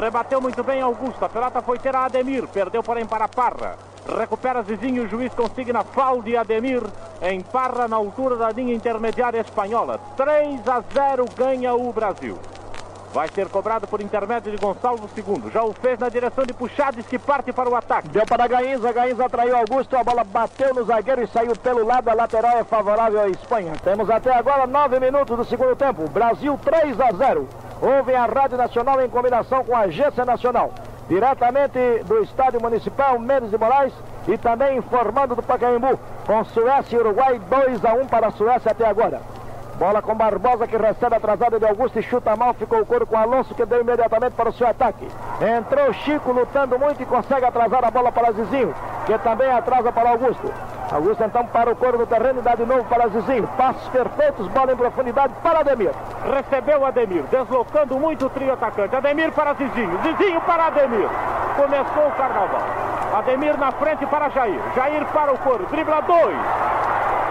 Rebateu 0.00 0.40
muito 0.40 0.62
bem 0.62 0.82
Augusto, 0.82 1.24
a 1.24 1.28
pelota 1.28 1.62
foi 1.62 1.78
ter 1.78 1.94
a 1.94 2.04
Ademir, 2.04 2.46
perdeu 2.48 2.82
porém 2.82 3.06
para 3.06 3.26
Parra. 3.28 3.76
Recupera 4.16 4.62
Zizinho, 4.62 5.04
o 5.04 5.08
juiz 5.08 5.34
consigna 5.34 5.84
foul 5.84 6.22
de 6.22 6.34
Ademir 6.34 6.82
em 7.20 7.42
Parra 7.42 7.86
na 7.86 7.96
altura 7.96 8.36
da 8.36 8.48
linha 8.50 8.74
intermediária 8.74 9.40
espanhola. 9.40 10.00
3 10.16 10.66
a 10.66 10.82
0 10.94 11.26
ganha 11.36 11.74
o 11.74 11.92
Brasil. 11.92 12.38
Vai 13.12 13.28
ser 13.28 13.48
cobrado 13.48 13.86
por 13.86 14.00
intermédio 14.00 14.50
de 14.50 14.58
Gonçalves 14.58 15.10
II. 15.16 15.50
Já 15.52 15.62
o 15.62 15.74
fez 15.74 15.98
na 15.98 16.08
direção 16.08 16.44
de 16.44 16.54
Puxades, 16.54 17.06
que 17.06 17.18
parte 17.18 17.52
para 17.52 17.68
o 17.68 17.74
ataque. 17.74 18.08
Deu 18.08 18.24
para 18.24 18.46
Gainza, 18.46 18.92
Gainza 18.92 19.26
atraiu 19.26 19.56
Augusto, 19.56 19.96
a 19.96 20.04
bola 20.04 20.24
bateu 20.24 20.74
no 20.74 20.84
zagueiro 20.84 21.22
e 21.22 21.26
saiu 21.26 21.54
pelo 21.56 21.86
lado. 21.86 22.08
A 22.08 22.14
lateral 22.14 22.58
é 22.58 22.64
favorável 22.64 23.20
à 23.20 23.28
Espanha. 23.28 23.72
Temos 23.82 24.08
até 24.08 24.34
agora 24.34 24.66
nove 24.66 24.98
minutos 25.00 25.36
do 25.36 25.44
segundo 25.44 25.76
tempo. 25.76 26.08
Brasil 26.08 26.58
3 26.64 27.00
a 27.00 27.12
0. 27.12 27.48
Houve 27.80 28.14
a 28.14 28.26
Rádio 28.26 28.56
Nacional 28.56 29.00
em 29.02 29.08
combinação 29.08 29.64
com 29.64 29.76
a 29.76 29.80
Agência 29.80 30.24
Nacional 30.24 30.72
diretamente 31.08 31.78
do 32.04 32.22
Estádio 32.22 32.60
Municipal 32.60 33.18
Mendes 33.18 33.50
de 33.50 33.58
Moraes 33.58 33.92
e 34.26 34.36
também 34.36 34.76
informando 34.76 35.34
do 35.34 35.42
Pacaembu, 35.42 35.98
com 36.26 36.44
Suécia 36.44 36.96
e 36.96 37.00
Uruguai 37.00 37.40
2 37.48 37.84
a 37.84 37.94
1 37.94 38.06
para 38.06 38.28
a 38.28 38.30
Suécia 38.32 38.70
até 38.72 38.86
agora. 38.86 39.20
Bola 39.78 40.02
com 40.02 40.14
Barbosa 40.14 40.66
que 40.66 40.76
recebe 40.76 41.14
atrasada 41.14 41.58
de 41.58 41.64
Augusto 41.64 41.98
e 41.98 42.02
chuta 42.02 42.34
mal, 42.34 42.52
ficou 42.52 42.80
o 42.80 42.86
couro 42.86 43.06
com 43.06 43.16
Alonso 43.16 43.54
que 43.54 43.64
deu 43.64 43.80
imediatamente 43.80 44.32
para 44.32 44.50
o 44.50 44.52
seu 44.52 44.66
ataque. 44.66 45.08
Entrou 45.40 45.92
Chico 45.92 46.32
lutando 46.32 46.78
muito 46.78 47.00
e 47.02 47.06
consegue 47.06 47.46
atrasar 47.46 47.84
a 47.84 47.90
bola 47.90 48.10
para 48.10 48.32
Zizinho, 48.32 48.74
que 49.06 49.16
também 49.18 49.48
atrasa 49.50 49.92
para 49.92 50.10
Augusto. 50.10 50.52
Augusto 50.90 51.22
então 51.22 51.44
para 51.46 51.70
o 51.70 51.76
couro 51.76 51.98
do 51.98 52.06
terreno 52.06 52.40
dá 52.40 52.54
de 52.54 52.64
novo 52.64 52.82
para 52.84 53.08
Zizinho. 53.08 53.46
Passos 53.56 53.86
perfeitos, 53.88 54.46
bola 54.48 54.72
em 54.72 54.76
profundidade 54.76 55.34
para 55.42 55.58
Ademir. 55.60 55.90
Recebeu 56.34 56.84
Ademir, 56.86 57.22
deslocando 57.30 57.98
muito 57.98 58.26
o 58.26 58.30
trio 58.30 58.52
atacante. 58.52 58.94
Ademir 58.96 59.30
para 59.32 59.52
Zizinho, 59.54 59.98
Zizinho 60.02 60.40
para 60.42 60.66
Ademir. 60.66 61.08
Começou 61.56 62.06
o 62.06 62.10
carnaval. 62.12 62.62
Ademir 63.18 63.56
na 63.58 63.72
frente 63.72 64.06
para 64.06 64.28
Jair. 64.30 64.60
Jair 64.74 65.04
para 65.06 65.32
o 65.32 65.38
couro, 65.38 65.66
dribla 65.70 66.00
dois. 66.02 66.36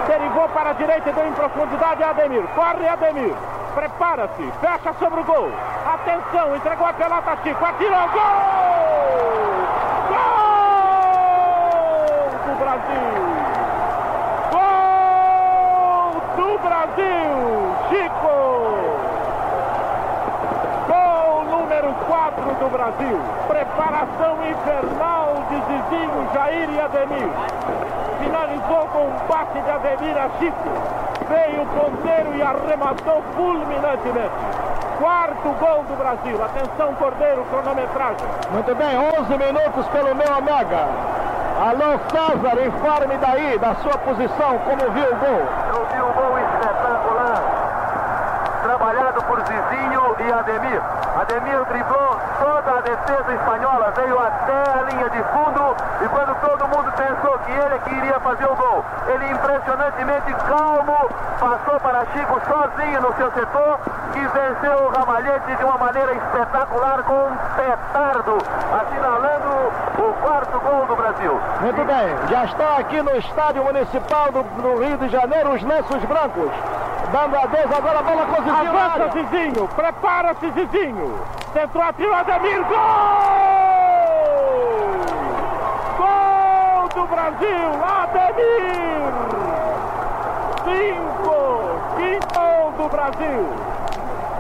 Derivou 0.08 0.48
para 0.50 0.70
a 0.70 0.74
direita 0.74 1.10
e 1.10 1.14
deu 1.14 1.28
em 1.28 1.34
profundidade 1.34 2.04
a 2.04 2.10
Ademir. 2.12 2.44
Corre 2.56 2.88
Ademir. 2.88 3.34
Prepara-se, 3.74 4.52
fecha 4.62 4.94
sobre 5.00 5.22
o 5.22 5.24
gol. 5.24 5.52
Atenção, 5.86 6.56
entregou 6.56 6.88
a 6.88 6.94
pelota 6.94 7.38
Chico. 7.44 7.64
Atirou, 7.64 8.08
gol! 8.10 8.22
Gol 10.10 10.18
do 12.46 12.56
Brasil! 12.60 13.18
Gol 14.52 16.22
do 16.38 16.58
Brasil! 16.60 17.76
Chico! 17.90 18.38
Gol 20.88 21.44
número 21.46 21.94
4 22.06 22.44
do 22.60 22.70
Brasil. 22.70 23.20
Preparação 23.48 24.38
infernal 24.46 25.34
de 25.50 25.56
Zizinho, 25.66 26.30
Jair 26.34 26.70
e 26.70 26.80
Ademir. 26.80 27.30
Finalizou 28.20 28.88
com 28.94 29.00
um 29.00 29.28
bate 29.28 29.60
de 29.60 29.72
Ademir 29.72 30.16
a 30.16 30.30
Chico. 30.38 30.70
Veio 31.28 31.64
o 31.64 31.66
ponteiro 31.66 32.36
e 32.36 32.42
arrematou 32.42 33.24
fulminantemente. 33.36 34.32
Quarto 35.00 35.50
gol 35.60 35.84
do 35.84 35.96
Brasil. 35.98 36.44
Atenção, 36.44 36.94
Cordeiro, 36.96 37.46
cronometragem. 37.46 38.28
Muito 38.52 38.76
bem, 38.76 38.98
11 39.20 39.38
minutos 39.38 39.88
pelo 39.88 40.16
meu 40.16 40.38
Omega. 40.38 41.17
Alô, 41.58 41.98
César, 42.12 42.68
informe 42.68 43.18
daí, 43.18 43.58
da 43.58 43.74
sua 43.82 43.98
posição, 43.98 44.60
como 44.60 44.92
viu 44.92 45.12
o 45.12 45.16
gol. 45.16 45.42
Eu 45.74 45.88
vi 45.88 46.02
um 46.04 46.14
gol 46.14 46.38
espetacular. 46.38 47.42
Trabalhado 48.62 49.24
por 49.24 49.40
Zizinho 49.42 50.16
e 50.20 50.34
Ademir. 50.34 50.80
Ademir 51.20 51.66
driblou 51.66 52.16
toda 52.40 52.78
a 52.78 52.82
defesa 52.82 53.34
espanhola, 53.34 53.92
veio 53.96 54.20
até 54.20 54.70
a 54.70 54.84
linha 54.84 55.10
de 55.10 55.24
fundo 55.24 55.76
e 56.00 56.08
quando 56.10 56.36
todo 56.42 56.68
mundo 56.68 56.92
pensou 56.92 57.40
que 57.40 57.52
ele 57.52 57.80
que 57.80 57.96
iria 57.96 58.20
fazer 58.20 58.46
o 58.46 58.56
gol, 58.56 58.86
ele 59.08 59.32
impressionantemente 59.32 60.36
calmo 60.48 61.10
passou 61.40 61.80
para 61.80 62.06
Chico 62.14 62.40
sozinho 62.48 63.02
no 63.02 63.14
seu 63.16 63.32
setor 63.32 63.80
e 64.18 64.28
venceu 64.28 64.86
o 64.86 64.90
Ramalhete 64.90 65.56
de 65.56 65.64
uma 65.64 65.78
maneira 65.78 66.14
espetacular 66.14 67.04
com 67.04 67.14
um 67.14 67.38
petardo, 67.56 68.38
assinalando 68.82 69.48
o 70.00 70.14
quarto 70.22 70.60
gol 70.60 70.86
do 70.88 70.96
Brasil. 70.96 71.40
Muito 71.62 71.86
bem, 71.86 72.28
já 72.30 72.46
está 72.46 72.78
aqui 72.78 73.02
no 73.02 73.16
Estádio 73.16 73.64
Municipal 73.64 74.32
do, 74.32 74.44
do 74.44 74.84
Rio 74.84 74.98
de 74.98 75.10
Janeiro 75.10 75.54
os 75.54 75.62
lenços 75.62 76.04
brancos. 76.06 76.52
Dando 77.12 77.38
adeus 77.38 77.72
agora 77.72 78.00
a 78.00 78.02
bola 78.02 78.26
com 78.26 78.42
o 78.42 78.44
Zizinho. 78.44 78.78
Avança 78.78 79.10
Zizinho, 79.14 79.68
prepara-se 79.70 80.52
Zizinho. 80.52 81.20
Centro 81.54 81.82
atirou 81.82 82.16
Ademir, 82.16 82.64
gol! 82.66 82.78
Gol 85.98 86.90
do 86.90 87.08
Brasil, 87.08 87.70
Ademir! 88.02 89.14
Cinco, 90.66 91.36
quinto 91.96 92.40
gol 92.40 92.72
do 92.72 92.90
Brasil. 92.90 93.67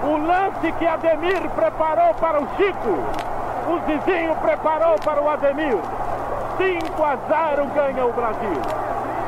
O 0.07 0.15
lance 0.15 0.71
que 0.79 0.87
Ademir 0.87 1.49
preparou 1.49 2.13
para 2.13 2.41
o 2.41 2.47
Chico, 2.55 2.97
o 3.67 3.79
Zizinho 3.85 4.33
preparou 4.37 4.95
para 5.03 5.21
o 5.21 5.29
Ademir. 5.29 5.77
5 6.55 7.03
a 7.03 7.17
0 7.27 7.65
ganha 7.75 8.05
o 8.05 8.13
Brasil. 8.13 8.61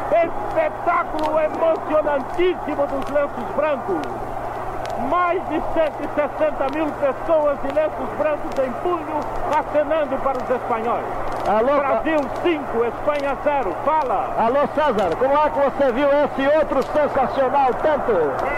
Espetáculo 0.10 1.38
emocionantíssimo 1.38 2.88
dos 2.88 3.10
lenços 3.10 3.56
brancos. 3.58 4.02
Mais 5.10 5.42
de 5.50 5.62
160 5.74 6.68
mil 6.74 6.88
pessoas 6.94 7.60
de 7.62 7.74
lenços 7.74 8.10
brancos 8.18 8.66
em 8.66 8.72
punho 8.82 9.20
acenando 9.52 10.18
para 10.24 10.38
os 10.42 10.50
espanhóis. 10.50 11.06
Alô, 11.50 11.80
Brasil 11.80 12.20
5, 12.44 12.86
Espanha 12.86 13.36
0. 13.44 13.76
Fala! 13.84 14.30
Alô, 14.38 14.68
César, 14.76 15.16
como 15.18 15.34
é 15.34 15.50
que 15.50 15.60
você 15.60 15.92
viu 15.94 16.08
esse 16.08 16.58
outro 16.58 16.84
sensacional 16.84 17.74
tanto? 17.82 18.12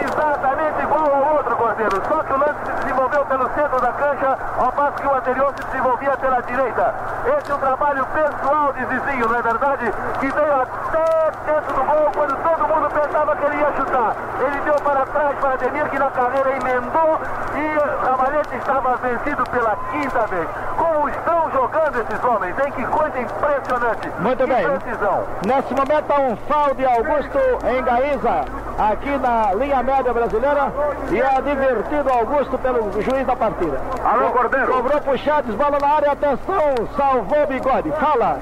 Exatamente 0.04 0.71
Só 1.82 2.22
que 2.22 2.32
o 2.32 2.38
lance 2.38 2.58
se 2.64 2.72
desenvolveu 2.72 3.24
pelo 3.26 3.48
centro 3.54 3.80
da 3.80 3.92
cancha, 3.92 4.38
ao 4.56 4.72
passo 4.72 4.92
que 4.94 5.06
o 5.06 5.14
anterior 5.14 5.52
se 5.56 5.64
desenvolvia 5.64 6.16
pela 6.16 6.40
direita. 6.42 6.94
Esse 7.36 7.50
é 7.50 7.54
um 7.54 7.58
trabalho 7.58 8.06
pessoal 8.06 8.72
de 8.72 8.86
Zizinho, 8.86 9.28
não 9.28 9.36
é 9.36 9.42
verdade? 9.42 9.92
Que 10.20 10.30
veio 10.30 10.62
até 10.62 11.30
dentro 11.44 11.74
do 11.74 11.84
gol 11.84 12.10
quando 12.14 12.36
todo 12.36 12.68
mundo 12.68 12.90
pensava 12.90 13.36
que 13.36 13.44
ele 13.44 13.56
ia 13.56 13.72
chutar. 13.72 14.16
Ele 14.38 14.60
deu 14.60 14.74
para 14.74 15.06
trás 15.06 15.38
para 15.38 15.54
Ademir, 15.54 15.90
que 15.90 15.98
na 15.98 16.10
carreira 16.10 16.50
emendou 16.56 17.20
e 17.54 18.06
Ramalhete 18.06 18.56
estava 18.56 18.96
vencido 18.96 19.44
pela 19.50 19.76
quinta 19.90 20.26
vez. 20.28 20.48
Como 20.76 21.08
estão 21.08 21.50
jogando 21.50 22.00
esses 22.00 22.24
homens, 22.24 22.56
hein? 22.60 22.72
Que 22.72 22.86
coisa 22.86 23.20
impressionante. 23.20 24.10
Muito 24.20 24.44
que 24.44 24.54
bem. 24.54 24.78
precisão. 24.78 25.24
Nesse 25.46 25.74
momento 25.74 26.10
há 26.12 26.20
um 26.20 26.36
foul 26.36 26.74
de 26.74 26.86
Augusto 26.86 27.38
em 27.66 27.82
Gaíza. 27.82 28.61
Aqui 28.78 29.10
na 29.18 29.54
linha 29.54 29.82
média 29.82 30.12
brasileira 30.12 30.72
e 31.10 31.20
é 31.20 31.36
advertido 31.36 32.10
Augusto 32.10 32.58
pelo 32.58 32.90
juiz 33.02 33.26
da 33.26 33.36
partida. 33.36 33.80
Alô, 34.04 34.30
Cordeiro. 34.30 34.72
Cobrou 34.72 35.00
puxados, 35.00 35.54
bola 35.54 35.78
na 35.80 35.88
área, 35.88 36.12
atenção, 36.12 36.88
salvou 36.96 37.44
o 37.44 37.46
bigode. 37.46 37.90
Fala. 37.92 38.38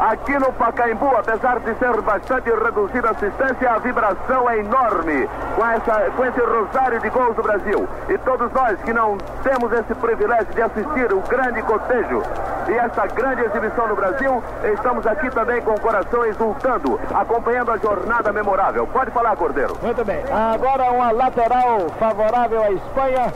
Aqui 0.00 0.32
no 0.38 0.50
Pacaembu, 0.54 1.14
apesar 1.14 1.60
de 1.60 1.74
ser 1.74 2.00
bastante 2.00 2.48
reduzida 2.48 3.08
a 3.08 3.10
assistência, 3.10 3.70
a 3.70 3.78
vibração 3.78 4.48
é 4.48 4.60
enorme 4.60 5.28
com, 5.54 5.66
essa, 5.66 6.10
com 6.16 6.24
esse 6.24 6.40
rosário 6.40 7.00
de 7.00 7.10
gols 7.10 7.36
do 7.36 7.42
Brasil. 7.42 7.86
E 8.08 8.16
todos 8.16 8.50
nós 8.50 8.80
que 8.80 8.94
não 8.94 9.18
temos 9.42 9.70
esse 9.72 9.94
privilégio 9.96 10.54
de 10.54 10.62
assistir 10.62 11.12
o 11.12 11.20
grande 11.20 11.60
cotejo 11.62 12.22
e 12.66 12.72
essa 12.72 13.06
grande 13.08 13.42
exibição 13.42 13.88
no 13.88 13.94
Brasil, 13.94 14.42
estamos 14.72 15.06
aqui 15.06 15.28
também 15.28 15.60
com 15.60 15.72
o 15.72 15.80
coração 15.80 16.24
exultando, 16.24 16.98
acompanhando 17.12 17.70
a 17.70 17.76
jornada 17.76 18.32
memorável. 18.32 18.86
Pode 18.86 19.10
falar, 19.10 19.36
Cordeiro. 19.36 19.76
Muito 19.82 20.02
bem. 20.02 20.24
Agora 20.32 20.92
uma 20.92 21.12
lateral 21.12 21.90
favorável 21.98 22.62
à 22.62 22.70
Espanha. 22.70 23.32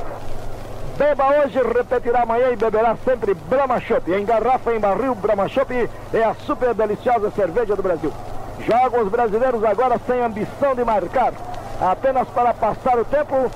Beba 0.97 1.25
hoje, 1.41 1.61
repetirá 1.61 2.23
amanhã 2.23 2.51
e 2.51 2.57
beberá 2.57 2.97
sempre 3.05 3.35
Brahma 3.35 3.81
Chopp. 3.81 4.13
Em 4.13 4.25
garrafa, 4.25 4.73
em 4.73 4.79
barril, 4.79 5.15
Brahma 5.17 5.49
Chopp 5.49 5.91
é 6.13 6.23
a 6.23 6.35
super 6.47 6.73
deliciosa 6.73 7.33
cerveja 7.33 7.75
do 7.75 7.83
Brasil. 7.83 8.13
Jogam 8.61 9.03
os 9.03 9.09
brasileiros 9.09 9.65
agora 9.65 10.01
sem 10.07 10.23
ambição 10.23 10.73
de 10.73 10.85
marcar, 10.85 11.33
apenas 11.81 12.29
para 12.29 12.55
passar 12.55 12.97
o 12.97 13.05
tempo, 13.05 13.51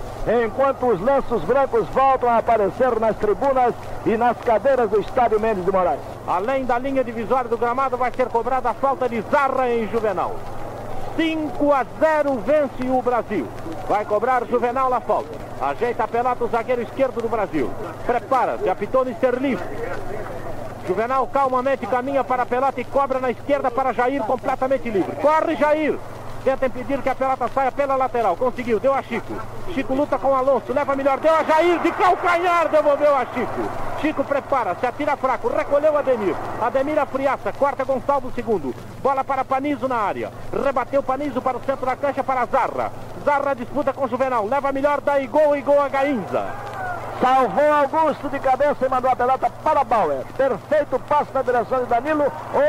enquanto 0.44 0.86
os 0.86 1.00
lenços 1.00 1.42
brancos 1.44 1.86
voltam 1.90 2.28
a 2.28 2.38
aparecer 2.38 2.98
nas 2.98 3.16
tribunas 3.16 3.72
e 4.04 4.16
nas 4.16 4.36
cadeiras 4.38 4.90
do 4.90 4.98
estádio 4.98 5.38
Mendes 5.38 5.64
de 5.64 5.70
Moraes. 5.70 6.00
Além 6.26 6.64
da 6.64 6.76
linha 6.76 7.04
divisória 7.04 7.48
do 7.48 7.56
gramado, 7.56 7.96
vai 7.96 8.10
ser 8.10 8.26
cobrada 8.26 8.70
a 8.70 8.74
falta 8.74 9.08
de 9.08 9.20
Zarra 9.30 9.70
em 9.70 9.86
Juvenal. 9.88 10.34
5 11.14 11.72
a 11.72 11.86
0 12.00 12.42
vence 12.44 12.90
o 12.90 13.00
Brasil. 13.00 13.46
Vai 13.88 14.04
cobrar 14.04 14.44
Juvenal 14.44 14.92
a 14.92 15.00
falta. 15.00 15.47
Ajeita 15.60 16.04
a 16.04 16.08
pelota 16.08 16.44
o 16.44 16.48
zagueiro 16.48 16.82
esquerdo 16.82 17.20
do 17.20 17.28
Brasil. 17.28 17.68
Prepara-se, 18.06 18.68
apitou 18.68 19.02
Mr. 19.02 19.40
Leaf. 19.40 19.60
Juvenal 20.86 21.26
calmamente 21.26 21.86
caminha 21.86 22.22
para 22.22 22.44
a 22.44 22.46
pelota 22.46 22.80
e 22.80 22.84
cobra 22.84 23.18
na 23.18 23.30
esquerda 23.30 23.70
para 23.70 23.92
Jair 23.92 24.22
completamente 24.22 24.88
livre. 24.88 25.16
Corre 25.16 25.56
Jair. 25.56 25.98
Tenta 26.44 26.66
impedir 26.66 27.02
que 27.02 27.08
a 27.10 27.14
pelota 27.14 27.48
saia 27.48 27.72
pela 27.72 27.96
lateral. 27.96 28.36
Conseguiu, 28.36 28.78
deu 28.78 28.94
a 28.94 29.02
Chico. 29.02 29.34
Chico 29.74 29.94
luta 29.94 30.16
com 30.16 30.34
Alonso, 30.34 30.72
leva 30.72 30.94
melhor, 30.94 31.18
deu 31.18 31.34
a 31.34 31.42
Jair 31.42 31.80
de 31.80 31.90
calcanhar, 31.90 32.68
devolveu 32.68 33.16
a 33.16 33.26
Chico. 33.26 33.88
Chico 34.00 34.22
prepara, 34.22 34.76
se 34.76 34.86
atira 34.86 35.16
fraco, 35.16 35.48
recolheu 35.48 35.98
Ademir. 35.98 36.36
Ademir 36.62 36.98
afiaça, 36.98 37.52
corta 37.52 37.84
Gonçalves 37.84 38.32
segundo. 38.34 38.72
Bola 39.02 39.24
para 39.24 39.44
Panizo 39.44 39.88
na 39.88 39.96
área. 39.96 40.30
Rebateu 40.52 41.02
Panizo 41.02 41.42
para 41.42 41.58
o 41.58 41.64
centro 41.64 41.84
da 41.84 41.96
cancha 41.96 42.22
para 42.22 42.46
Zarra. 42.46 42.92
Zarra 43.28 43.54
disputa 43.54 43.92
com 43.92 44.08
Juvenal, 44.08 44.46
leva 44.46 44.72
melhor, 44.72 45.02
dá 45.02 45.20
Igol, 45.20 45.54
Igol 45.54 45.82
a 45.82 45.88
Gainza. 45.90 46.46
Salvou 47.20 47.72
Augusto 47.74 48.26
de 48.30 48.38
cabeça 48.40 48.86
e 48.86 48.88
mandou 48.88 49.10
a 49.10 49.16
pelota 49.16 49.50
para 49.62 49.84
Bauer. 49.84 50.24
Perfeito 50.34 50.98
passo 51.00 51.30
na 51.34 51.42
direção 51.42 51.80
de 51.80 51.90
Danilo. 51.90 52.24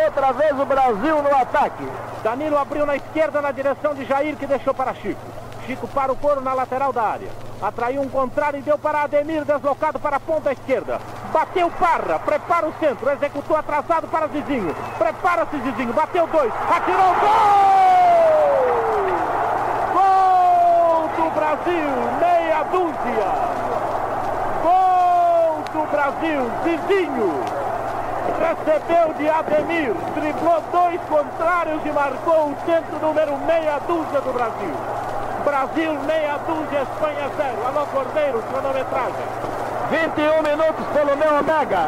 Outra 0.05 0.33
vez 0.33 0.59
o 0.59 0.65
Brasil 0.65 1.23
no 1.23 1.33
ataque. 1.33 1.87
Danilo 2.21 2.57
abriu 2.57 2.85
na 2.85 2.97
esquerda 2.97 3.41
na 3.41 3.51
direção 3.51 3.95
de 3.95 4.03
Jair, 4.03 4.35
que 4.35 4.45
deixou 4.45 4.73
para 4.73 4.93
Chico. 4.95 5.21
Chico 5.65 5.87
para 5.87 6.11
o 6.11 6.17
couro 6.17 6.41
na 6.41 6.53
lateral 6.53 6.91
da 6.91 7.03
área. 7.03 7.29
Atraiu 7.61 8.01
um 8.01 8.09
contrário 8.09 8.59
e 8.59 8.61
deu 8.61 8.77
para 8.77 9.03
Ademir, 9.03 9.45
deslocado 9.45 9.97
para 9.97 10.17
a 10.17 10.19
ponta 10.19 10.51
esquerda. 10.51 10.99
Bateu 11.31 11.71
Parra, 11.71 12.19
prepara 12.19 12.67
o 12.67 12.73
centro, 12.81 13.09
executou 13.11 13.55
atrasado 13.55 14.09
para 14.09 14.27
Zizinho. 14.27 14.75
Prepara-se 14.97 15.57
Zizinho, 15.57 15.93
bateu 15.93 16.27
dois, 16.27 16.51
atirou 16.69 17.15
gol! 17.15 17.79
Gol 19.93 21.09
do 21.17 21.31
Brasil, 21.69 21.89
meia 22.19 22.63
dúzia. 22.63 23.31
Gol 24.63 25.63
do 25.71 25.91
Brasil, 25.91 26.51
Zizinho 26.63 27.43
recebeu 28.39 29.13
de 29.13 29.29
Ademir, 29.29 29.93
driblou 30.15 30.61
dois 30.71 30.99
contrários 31.09 31.81
e 31.85 31.91
marcou 31.91 32.49
o 32.49 32.57
centro 32.65 32.99
número 32.99 33.37
meia 33.45 33.79
dúzia 33.87 34.21
do 34.21 34.33
Brasil. 34.33 34.73
Brasil 35.43 35.93
meia 36.05 36.37
dúzia, 36.39 36.81
Espanha 36.81 37.29
zero. 37.37 37.67
Alô 37.67 37.85
Cordeiro, 37.87 38.43
cronometragem. 38.51 39.25
21 39.91 40.41
minutos 40.43 40.85
pelo 40.93 41.17
meu 41.17 41.39
Omega. 41.39 41.87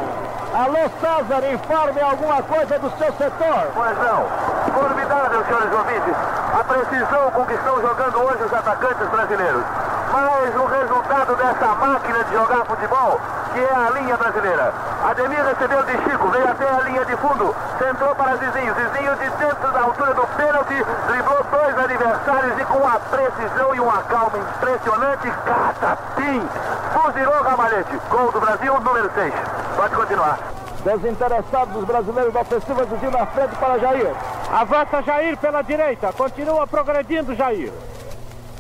Alô 0.54 0.90
César, 1.00 1.54
informe 1.54 2.02
alguma 2.02 2.44
coisa 2.44 2.78
do 2.78 2.90
seu 2.98 3.14
setor. 3.14 3.72
Pois 3.74 3.98
não. 3.98 4.51
Formidável, 4.74 5.46
senhores 5.46 5.74
ouvintes. 5.74 6.16
A 6.54 6.64
precisão 6.64 7.32
com 7.32 7.46
que 7.46 7.54
estão 7.54 7.82
jogando 7.82 8.18
hoje 8.22 8.44
os 8.44 8.54
atacantes 8.54 9.08
brasileiros. 9.10 9.64
Mas 10.12 10.56
o 10.56 10.66
resultado 10.66 11.36
dessa 11.36 11.68
máquina 11.76 12.24
de 12.26 12.34
jogar 12.34 12.66
futebol, 12.66 13.20
que 13.54 13.60
é 13.60 13.74
a 13.74 13.90
linha 13.92 14.18
brasileira. 14.18 14.74
Ademir 15.10 15.44
recebeu 15.44 15.84
de 15.84 15.92
Chico, 16.04 16.28
veio 16.28 16.50
até 16.52 16.70
a 16.70 16.80
linha 16.82 17.06
de 17.06 17.16
fundo, 17.18 17.56
centrou 17.80 18.14
para 18.16 18.36
Zizinho. 18.36 18.76
Zizinho 18.76 19.16
de 19.16 19.30
dentro 19.38 19.72
da 19.72 19.82
altura 19.82 20.14
do 20.14 20.28
pênalti, 20.36 20.86
driblou 21.08 21.44
dois 21.50 21.78
adversários 21.80 22.60
e 22.60 22.66
com 22.66 22.88
a 22.88 23.00
precisão 23.00 23.76
e 23.76 23.80
uma 23.80 24.04
calma 24.04 24.38
impressionante, 24.38 25.32
catapim, 25.46 26.50
fuzilou 26.94 27.44
Ramalhete. 27.44 28.00
Gol 28.10 28.32
do 28.32 28.40
Brasil, 28.42 28.80
número 28.80 29.12
6. 29.14 29.34
Pode 29.76 29.96
continuar. 29.96 30.40
Desinteressados 30.84 31.76
os 31.76 31.84
brasileiros 31.86 32.34
da 32.34 32.42
ofensiva, 32.42 32.84
Zizinho 32.86 33.12
na 33.12 33.26
frente 33.28 33.56
para 33.56 33.80
Jair. 33.80 34.14
Avança 34.52 35.02
Jair 35.02 35.38
pela 35.38 35.62
direita, 35.62 36.12
continua 36.12 36.68
progredindo 36.68 37.34
Jair. 37.34 37.72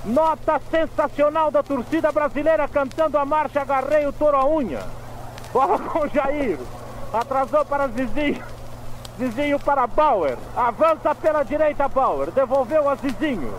Nota 0.06 0.60
sensacional 0.72 1.52
da 1.52 1.62
torcida 1.62 2.14
brasileira 2.14 2.66
cantando 2.66 3.18
a 3.18 3.26
marcha 3.26 3.62
Agarrei 3.62 4.08
o 4.08 4.14
Toro 4.14 4.38
a 4.38 4.46
Unha. 4.48 4.80
Bola 5.52 5.78
com 5.78 6.08
Jair. 6.08 6.58
Atrasou 7.14 7.66
para 7.66 7.90
Zizinho. 7.90 8.42
Zizinho 9.20 9.60
para 9.60 9.86
Bauer. 9.86 10.38
Avança 10.56 11.14
pela 11.14 11.44
direita 11.44 11.90
Bauer. 11.90 12.32
Devolveu 12.32 12.90
a 12.90 12.96
Zizinho. 12.96 13.54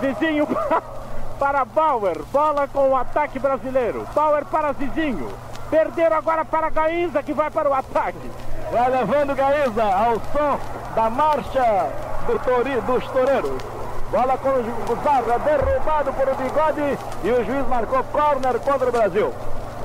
Zizinho 0.00 0.48
para 1.38 1.62
Bauer. 1.66 2.22
Bola 2.32 2.66
com 2.68 2.88
o 2.88 2.96
ataque 2.96 3.38
brasileiro. 3.38 4.08
Bauer 4.14 4.46
para 4.46 4.72
Zizinho. 4.72 5.28
Perderam 5.68 6.16
agora 6.16 6.42
para 6.42 6.70
Gainza 6.70 7.22
que 7.22 7.34
vai 7.34 7.50
para 7.50 7.68
o 7.68 7.74
ataque. 7.74 8.30
Vai 8.72 8.90
levando 8.90 9.36
Gainza 9.36 9.84
ao 9.84 10.14
som 10.14 10.79
da 10.94 11.10
marcha 11.10 11.88
do 12.26 12.38
tori, 12.40 12.80
dos 12.82 13.04
toureiros. 13.08 13.62
Bola 14.10 14.36
com 14.38 14.48
o 14.48 14.96
Zarra, 15.04 15.38
derrubado 15.38 16.12
por 16.12 16.28
o 16.28 16.34
bigode 16.34 16.98
e 17.22 17.30
o 17.30 17.44
juiz 17.44 17.68
marcou 17.68 18.02
corner 18.04 18.58
contra 18.58 18.88
o 18.88 18.92
Brasil. 18.92 19.32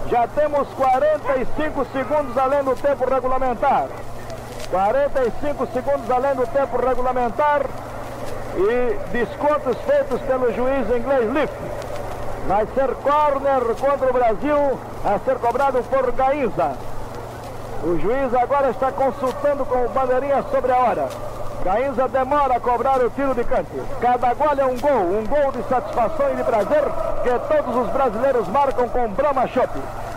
Já 0.10 0.28
temos 0.28 0.68
45 0.70 1.86
segundos 1.92 2.38
além 2.38 2.64
do 2.64 2.76
tempo 2.76 3.08
regulamentar. 3.08 3.88
45 4.72 5.68
segundos 5.68 6.10
além 6.10 6.36
do 6.36 6.48
tempo 6.48 6.78
regulamentar 6.78 7.62
e 8.58 9.00
descontos 9.12 9.78
feitos 9.82 10.22
pelo 10.22 10.52
juiz 10.54 10.90
inglês 10.90 11.32
Liff. 11.32 11.54
Vai 12.48 12.68
ser 12.74 12.96
corner 12.96 13.76
contra 13.80 14.10
o 14.10 14.14
Brasil 14.14 14.80
a 15.04 15.20
ser 15.20 15.38
cobrado 15.38 15.84
por 15.84 16.12
Gainza. 16.14 16.76
O 17.84 18.00
juiz 18.00 18.34
agora 18.34 18.70
está 18.70 18.92
consultando 18.92 19.66
com 19.66 19.86
o 19.86 19.90
bandeirinha 19.90 20.44
sobre 20.52 20.72
a 20.72 20.78
hora. 20.78 21.08
Gainza 21.64 22.08
demora 22.08 22.58
a 22.58 22.60
cobrar 22.60 23.00
o 23.04 23.10
tiro 23.10 23.34
de 23.34 23.44
canto. 23.44 23.72
Cada 24.00 24.34
gol 24.36 24.54
é 24.58 24.66
um 24.66 24.80
gol, 24.80 25.20
um 25.20 25.26
gol 25.26 25.52
de 25.52 25.68
satisfação 25.68 26.32
e 26.32 26.36
de 26.36 26.44
prazer 26.44 26.84
que 27.24 27.54
todos 27.54 27.76
os 27.76 27.90
brasileiros 27.90 28.48
marcam 28.50 28.88
com 28.88 29.08
Brahma 29.10 29.48
Shop. 29.48 29.70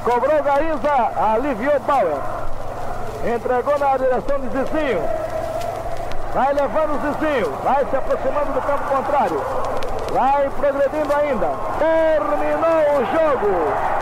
Cobrou 0.05 0.43
Gainza, 0.43 1.11
aliviou 1.33 1.81
Bauer. 1.81 2.21
Entregou 3.35 3.79
na 3.79 3.97
direção 3.97 4.41
de 4.41 4.49
Zizinho. 4.49 5.03
Vai 6.35 6.53
levando 6.53 6.91
o 6.91 7.01
Zizinho, 7.01 7.53
vai 7.65 7.85
se 7.87 7.97
aproximando 7.97 8.53
do 8.53 8.61
campo 8.61 8.85
contrário. 8.95 9.43
Vai 10.13 10.51
progredindo 10.51 11.15
ainda. 11.15 11.49
Terminou 11.79 13.01
o 13.01 13.07
jogo. 13.07 13.98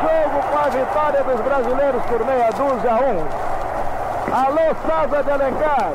Jogo 0.00 0.40
com 0.52 0.58
a 0.58 0.68
vitória 0.68 1.24
dos 1.24 1.40
brasileiros 1.40 2.02
por 2.04 2.24
meia 2.24 2.50
dúzia 2.52 2.92
a 2.92 3.00
um. 3.00 3.48
Alô, 4.32 4.76
César 4.86 5.24
de 5.24 5.30
Alencar. 5.32 5.92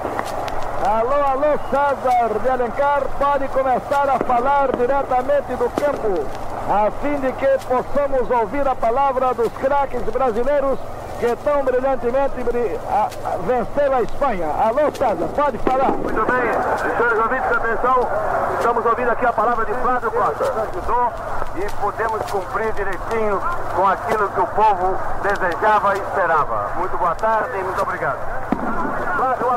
Alô, 0.86 1.24
alô, 1.24 1.58
César 1.70 2.40
de 2.42 2.50
Alencar. 2.50 3.04
Pode 3.18 3.48
começar 3.48 4.10
a 4.10 4.20
falar 4.20 4.76
diretamente 4.76 5.56
do 5.56 5.70
campo, 5.70 6.26
a 6.70 6.92
fim 7.02 7.16
de 7.22 7.32
que 7.32 7.48
possamos 7.66 8.30
ouvir 8.30 8.68
a 8.68 8.76
palavra 8.76 9.34
dos 9.34 9.54
craques 9.54 10.02
brasileiros 10.04 10.78
que 11.22 11.36
tão 11.38 11.64
brilhantemente 11.64 12.36
a, 12.90 13.08
a, 13.96 14.02
Espanha. 14.02 14.48
Alô, 14.48 14.92
César, 14.94 15.30
pode 15.34 15.58
falar. 15.60 15.92
Muito 15.92 16.26
bem, 16.26 16.98
senhores 16.98 17.20
ouvintes, 17.20 17.52
atenção. 17.54 18.08
Estamos 18.58 18.86
ouvindo 18.86 19.12
aqui 19.12 19.26
a 19.26 19.32
palavra 19.32 19.66
de 19.66 19.74
Flávio 19.76 20.12
Costa 20.12 21.43
e 21.56 21.70
pudemos 21.82 22.22
cumprir 22.32 22.74
direitinho 22.74 23.42
com 23.76 23.88
aquilo 23.88 24.30
que 24.30 24.40
o 24.40 24.48
povo 24.48 24.98
desejava 25.22 25.96
e 25.96 26.00
esperava. 26.00 26.70
Muito 26.76 26.98
boa 26.98 27.16
tarde 27.16 27.58
e 27.58 27.64
muito 27.64 27.82
obrigado. 27.82 28.18
Flávio, 29.18 29.48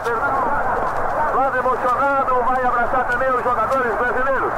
Flávio 1.32 1.58
emocionado 1.58 2.34
vai 2.44 2.64
abraçar 2.64 3.04
também 3.06 3.30
os 3.30 3.42
jogadores 3.42 3.94
brasileiros. 3.96 4.52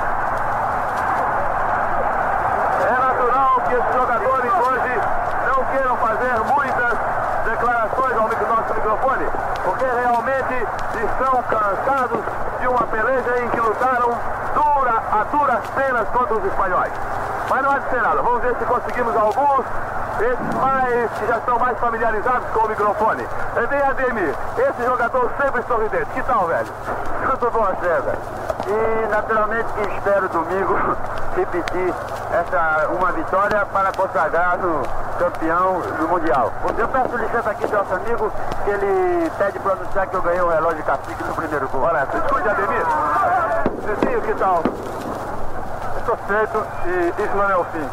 É 2.87 3.01
natural 3.01 3.61
que 3.67 3.75
esses 3.75 3.95
jogadores 3.95 4.53
hoje 4.53 5.01
não 5.47 5.65
queiram 5.65 5.97
fazer 5.97 6.39
muitas 6.45 6.99
declarações 7.45 8.17
ao 8.17 8.29
nosso 8.29 8.75
microfone, 8.75 9.27
porque 9.65 9.85
realmente 9.85 10.67
estão 10.95 11.43
cansados 11.45 12.21
de 12.61 12.67
uma 12.67 12.87
peleja 12.87 13.39
em 13.43 13.49
que 13.51 13.61
lutaram 13.61 14.11
dura, 14.55 15.03
a 15.13 15.25
duras 15.31 15.67
penas 15.71 16.09
contra 16.09 16.35
os 16.35 16.45
espanhóis. 16.45 16.93
Mas 17.49 17.63
não 17.63 17.71
há 17.71 18.03
nada. 18.03 18.23
Vamos 18.23 18.43
ver 18.43 18.55
se 18.57 18.65
conseguimos 18.65 19.17
alguns 19.17 19.65
esses 20.21 20.55
mais 20.57 21.11
que 21.13 21.27
já 21.27 21.39
estão 21.39 21.59
mais 21.59 21.79
familiarizados 21.79 22.49
com 22.53 22.67
o 22.67 22.69
microfone. 22.69 23.27
Vem 23.69 23.83
Ademir, 23.83 24.35
esse 24.59 24.85
jogador 24.85 25.31
sempre 25.41 25.63
sorridente. 25.63 26.07
Que 26.13 26.23
tal, 26.23 26.47
velho? 26.47 26.67
Tudo 27.39 27.51
bom, 27.53 27.67
César. 27.81 28.19
E 28.67 29.07
naturalmente 29.09 29.73
que 29.75 29.95
espero 29.95 30.29
domingo 30.29 30.77
repetir 31.37 31.95
essa 32.33 32.89
uma 32.89 33.13
vitória 33.13 33.65
para 33.67 33.93
consagrar 33.93 34.59
no 34.59 34.83
campeão 35.19 35.81
do 35.81 36.09
Mundial. 36.09 36.53
Eu 36.77 36.89
peço 36.89 37.17
licença 37.17 37.51
aqui 37.51 37.67
do 37.67 37.77
nosso 37.77 37.95
amigo, 37.95 38.33
que 38.65 38.71
ele 38.71 39.31
pede 39.39 39.59
para 39.61 39.73
anunciar 39.73 40.07
que 40.07 40.15
eu 40.17 40.23
ganhei 40.23 40.41
o 40.43 40.49
relógio 40.49 40.77
de 40.77 40.83
cacique 40.83 41.25
no 41.25 41.35
primeiro 41.35 41.69
gol. 41.69 41.83
Olha, 41.83 42.07
escute, 42.13 42.49
Ademir. 42.49 42.87
Cicinho, 43.87 44.21
que 44.21 44.35
tal? 44.35 44.63
Estou 46.09 46.27
feito 46.27 46.67
e 46.87 47.23
isso 47.23 47.37
não 47.37 47.51
é 47.51 47.57
o 47.59 47.65
fim. 47.65 47.87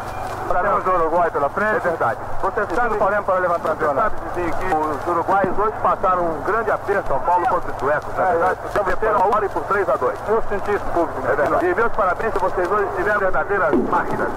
Temos 0.62 0.86
o 0.86 0.90
Uruguai 0.90 1.30
pela 1.30 1.50
frente. 1.50 1.76
É 1.76 1.80
verdade. 1.80 2.20
Você 2.40 2.74
sabe 2.74 2.94
o 2.94 2.96
problema 2.96 3.22
para 3.22 3.38
levantar 3.40 3.72
a 3.72 3.74
Você 3.74 3.94
sabe 3.94 4.16
que 4.34 4.74
os 4.74 5.06
uruguaios 5.06 5.58
hoje 5.58 5.74
passaram 5.82 6.24
um 6.24 6.42
grande 6.44 6.70
aperto 6.70 7.08
São 7.08 7.20
Paulo 7.20 7.46
contra 7.46 7.72
os 7.72 7.78
suecos. 7.78 8.18
É 8.18 8.30
verdade. 8.30 8.60
Então 8.70 8.84
meteram 8.84 9.20
a 9.20 9.26
hora 9.26 9.44
e 9.44 9.48
por 9.50 9.64
3 9.64 9.88
a 9.90 9.96
2. 9.96 10.18
Eu 10.28 10.42
senti 10.48 10.70
isso 10.70 10.84
público. 10.94 11.26
É 11.26 11.36
verdade. 11.36 11.66
E 11.66 11.74
meus 11.74 11.92
parabéns 11.92 12.36
a 12.36 12.38
vocês 12.38 12.70
hoje 12.70 12.88
tiveram 12.96 13.20
verdadeiras 13.20 13.74
máquinas. 13.74 14.28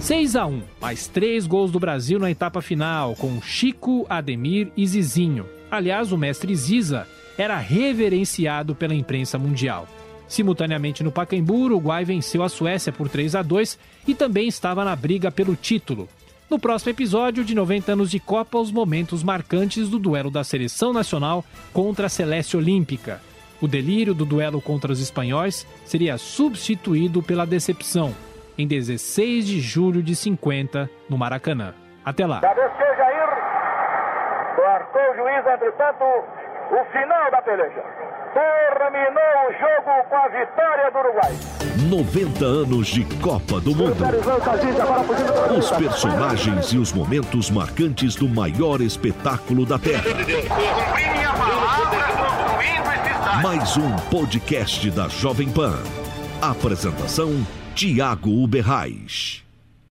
6 0.00 0.34
a 0.34 0.46
1 0.46 0.62
mais 0.80 1.06
três 1.06 1.46
gols 1.46 1.70
do 1.70 1.78
Brasil 1.78 2.18
na 2.18 2.28
etapa 2.28 2.60
final, 2.60 3.14
com 3.14 3.40
Chico, 3.40 4.04
Ademir 4.10 4.72
e 4.76 4.84
Zizinho. 4.84 5.46
Aliás, 5.70 6.10
o 6.10 6.18
mestre 6.18 6.56
Ziza 6.56 7.06
era 7.36 7.56
reverenciado 7.56 8.74
pela 8.74 8.94
imprensa 8.94 9.38
mundial. 9.38 9.86
Simultaneamente 10.28 11.02
no 11.02 11.10
Pacaembu, 11.10 11.54
Uruguai 11.64 12.04
venceu 12.04 12.42
a 12.42 12.48
Suécia 12.48 12.92
por 12.92 13.08
3 13.08 13.34
a 13.34 13.42
2 13.42 13.78
e 14.06 14.14
também 14.14 14.46
estava 14.46 14.84
na 14.84 14.94
briga 14.94 15.30
pelo 15.30 15.56
título. 15.56 16.08
No 16.50 16.58
próximo 16.58 16.90
episódio 16.90 17.44
de 17.44 17.54
90 17.54 17.92
anos 17.92 18.10
de 18.10 18.20
Copa, 18.20 18.58
os 18.58 18.70
momentos 18.70 19.22
marcantes 19.22 19.88
do 19.88 19.98
duelo 19.98 20.30
da 20.30 20.44
seleção 20.44 20.92
nacional 20.92 21.44
contra 21.72 22.06
a 22.06 22.08
Celeste 22.08 22.56
Olímpica. 22.56 23.20
O 23.60 23.66
delírio 23.66 24.14
do 24.14 24.24
duelo 24.24 24.60
contra 24.60 24.92
os 24.92 25.00
espanhóis 25.00 25.66
seria 25.84 26.16
substituído 26.16 27.22
pela 27.22 27.44
decepção, 27.44 28.14
em 28.56 28.66
16 28.66 29.46
de 29.46 29.60
julho 29.60 30.02
de 30.02 30.14
50, 30.14 30.88
no 31.08 31.18
Maracanã. 31.18 31.74
Até 32.04 32.26
lá. 32.26 32.40
Jair, 32.40 33.28
o 34.94 35.14
juiz, 35.16 35.46
entretanto, 35.46 36.04
o 36.70 36.84
final 36.92 37.30
da 37.30 37.42
peleja. 37.42 38.07
Terminou 38.38 39.48
o 39.48 39.52
jogo 39.52 40.08
com 40.08 40.16
a 40.16 40.28
vitória 40.28 40.90
do 40.92 40.98
Uruguai. 40.98 41.36
90 41.90 42.44
anos 42.44 42.86
de 42.86 43.04
Copa 43.16 43.60
do 43.60 43.74
Mundo. 43.74 43.96
Os 45.58 45.70
personagens 45.72 46.72
e 46.72 46.78
os 46.78 46.92
momentos 46.92 47.50
marcantes 47.50 48.14
do 48.14 48.28
maior 48.28 48.80
espetáculo 48.80 49.66
da 49.66 49.76
Terra. 49.76 50.04
Mais 53.42 53.76
um 53.76 53.96
podcast 54.08 54.88
da 54.92 55.08
Jovem 55.08 55.50
Pan. 55.50 55.76
Apresentação: 56.40 57.44
Tiago 57.74 58.30
Uberrais. 58.30 59.47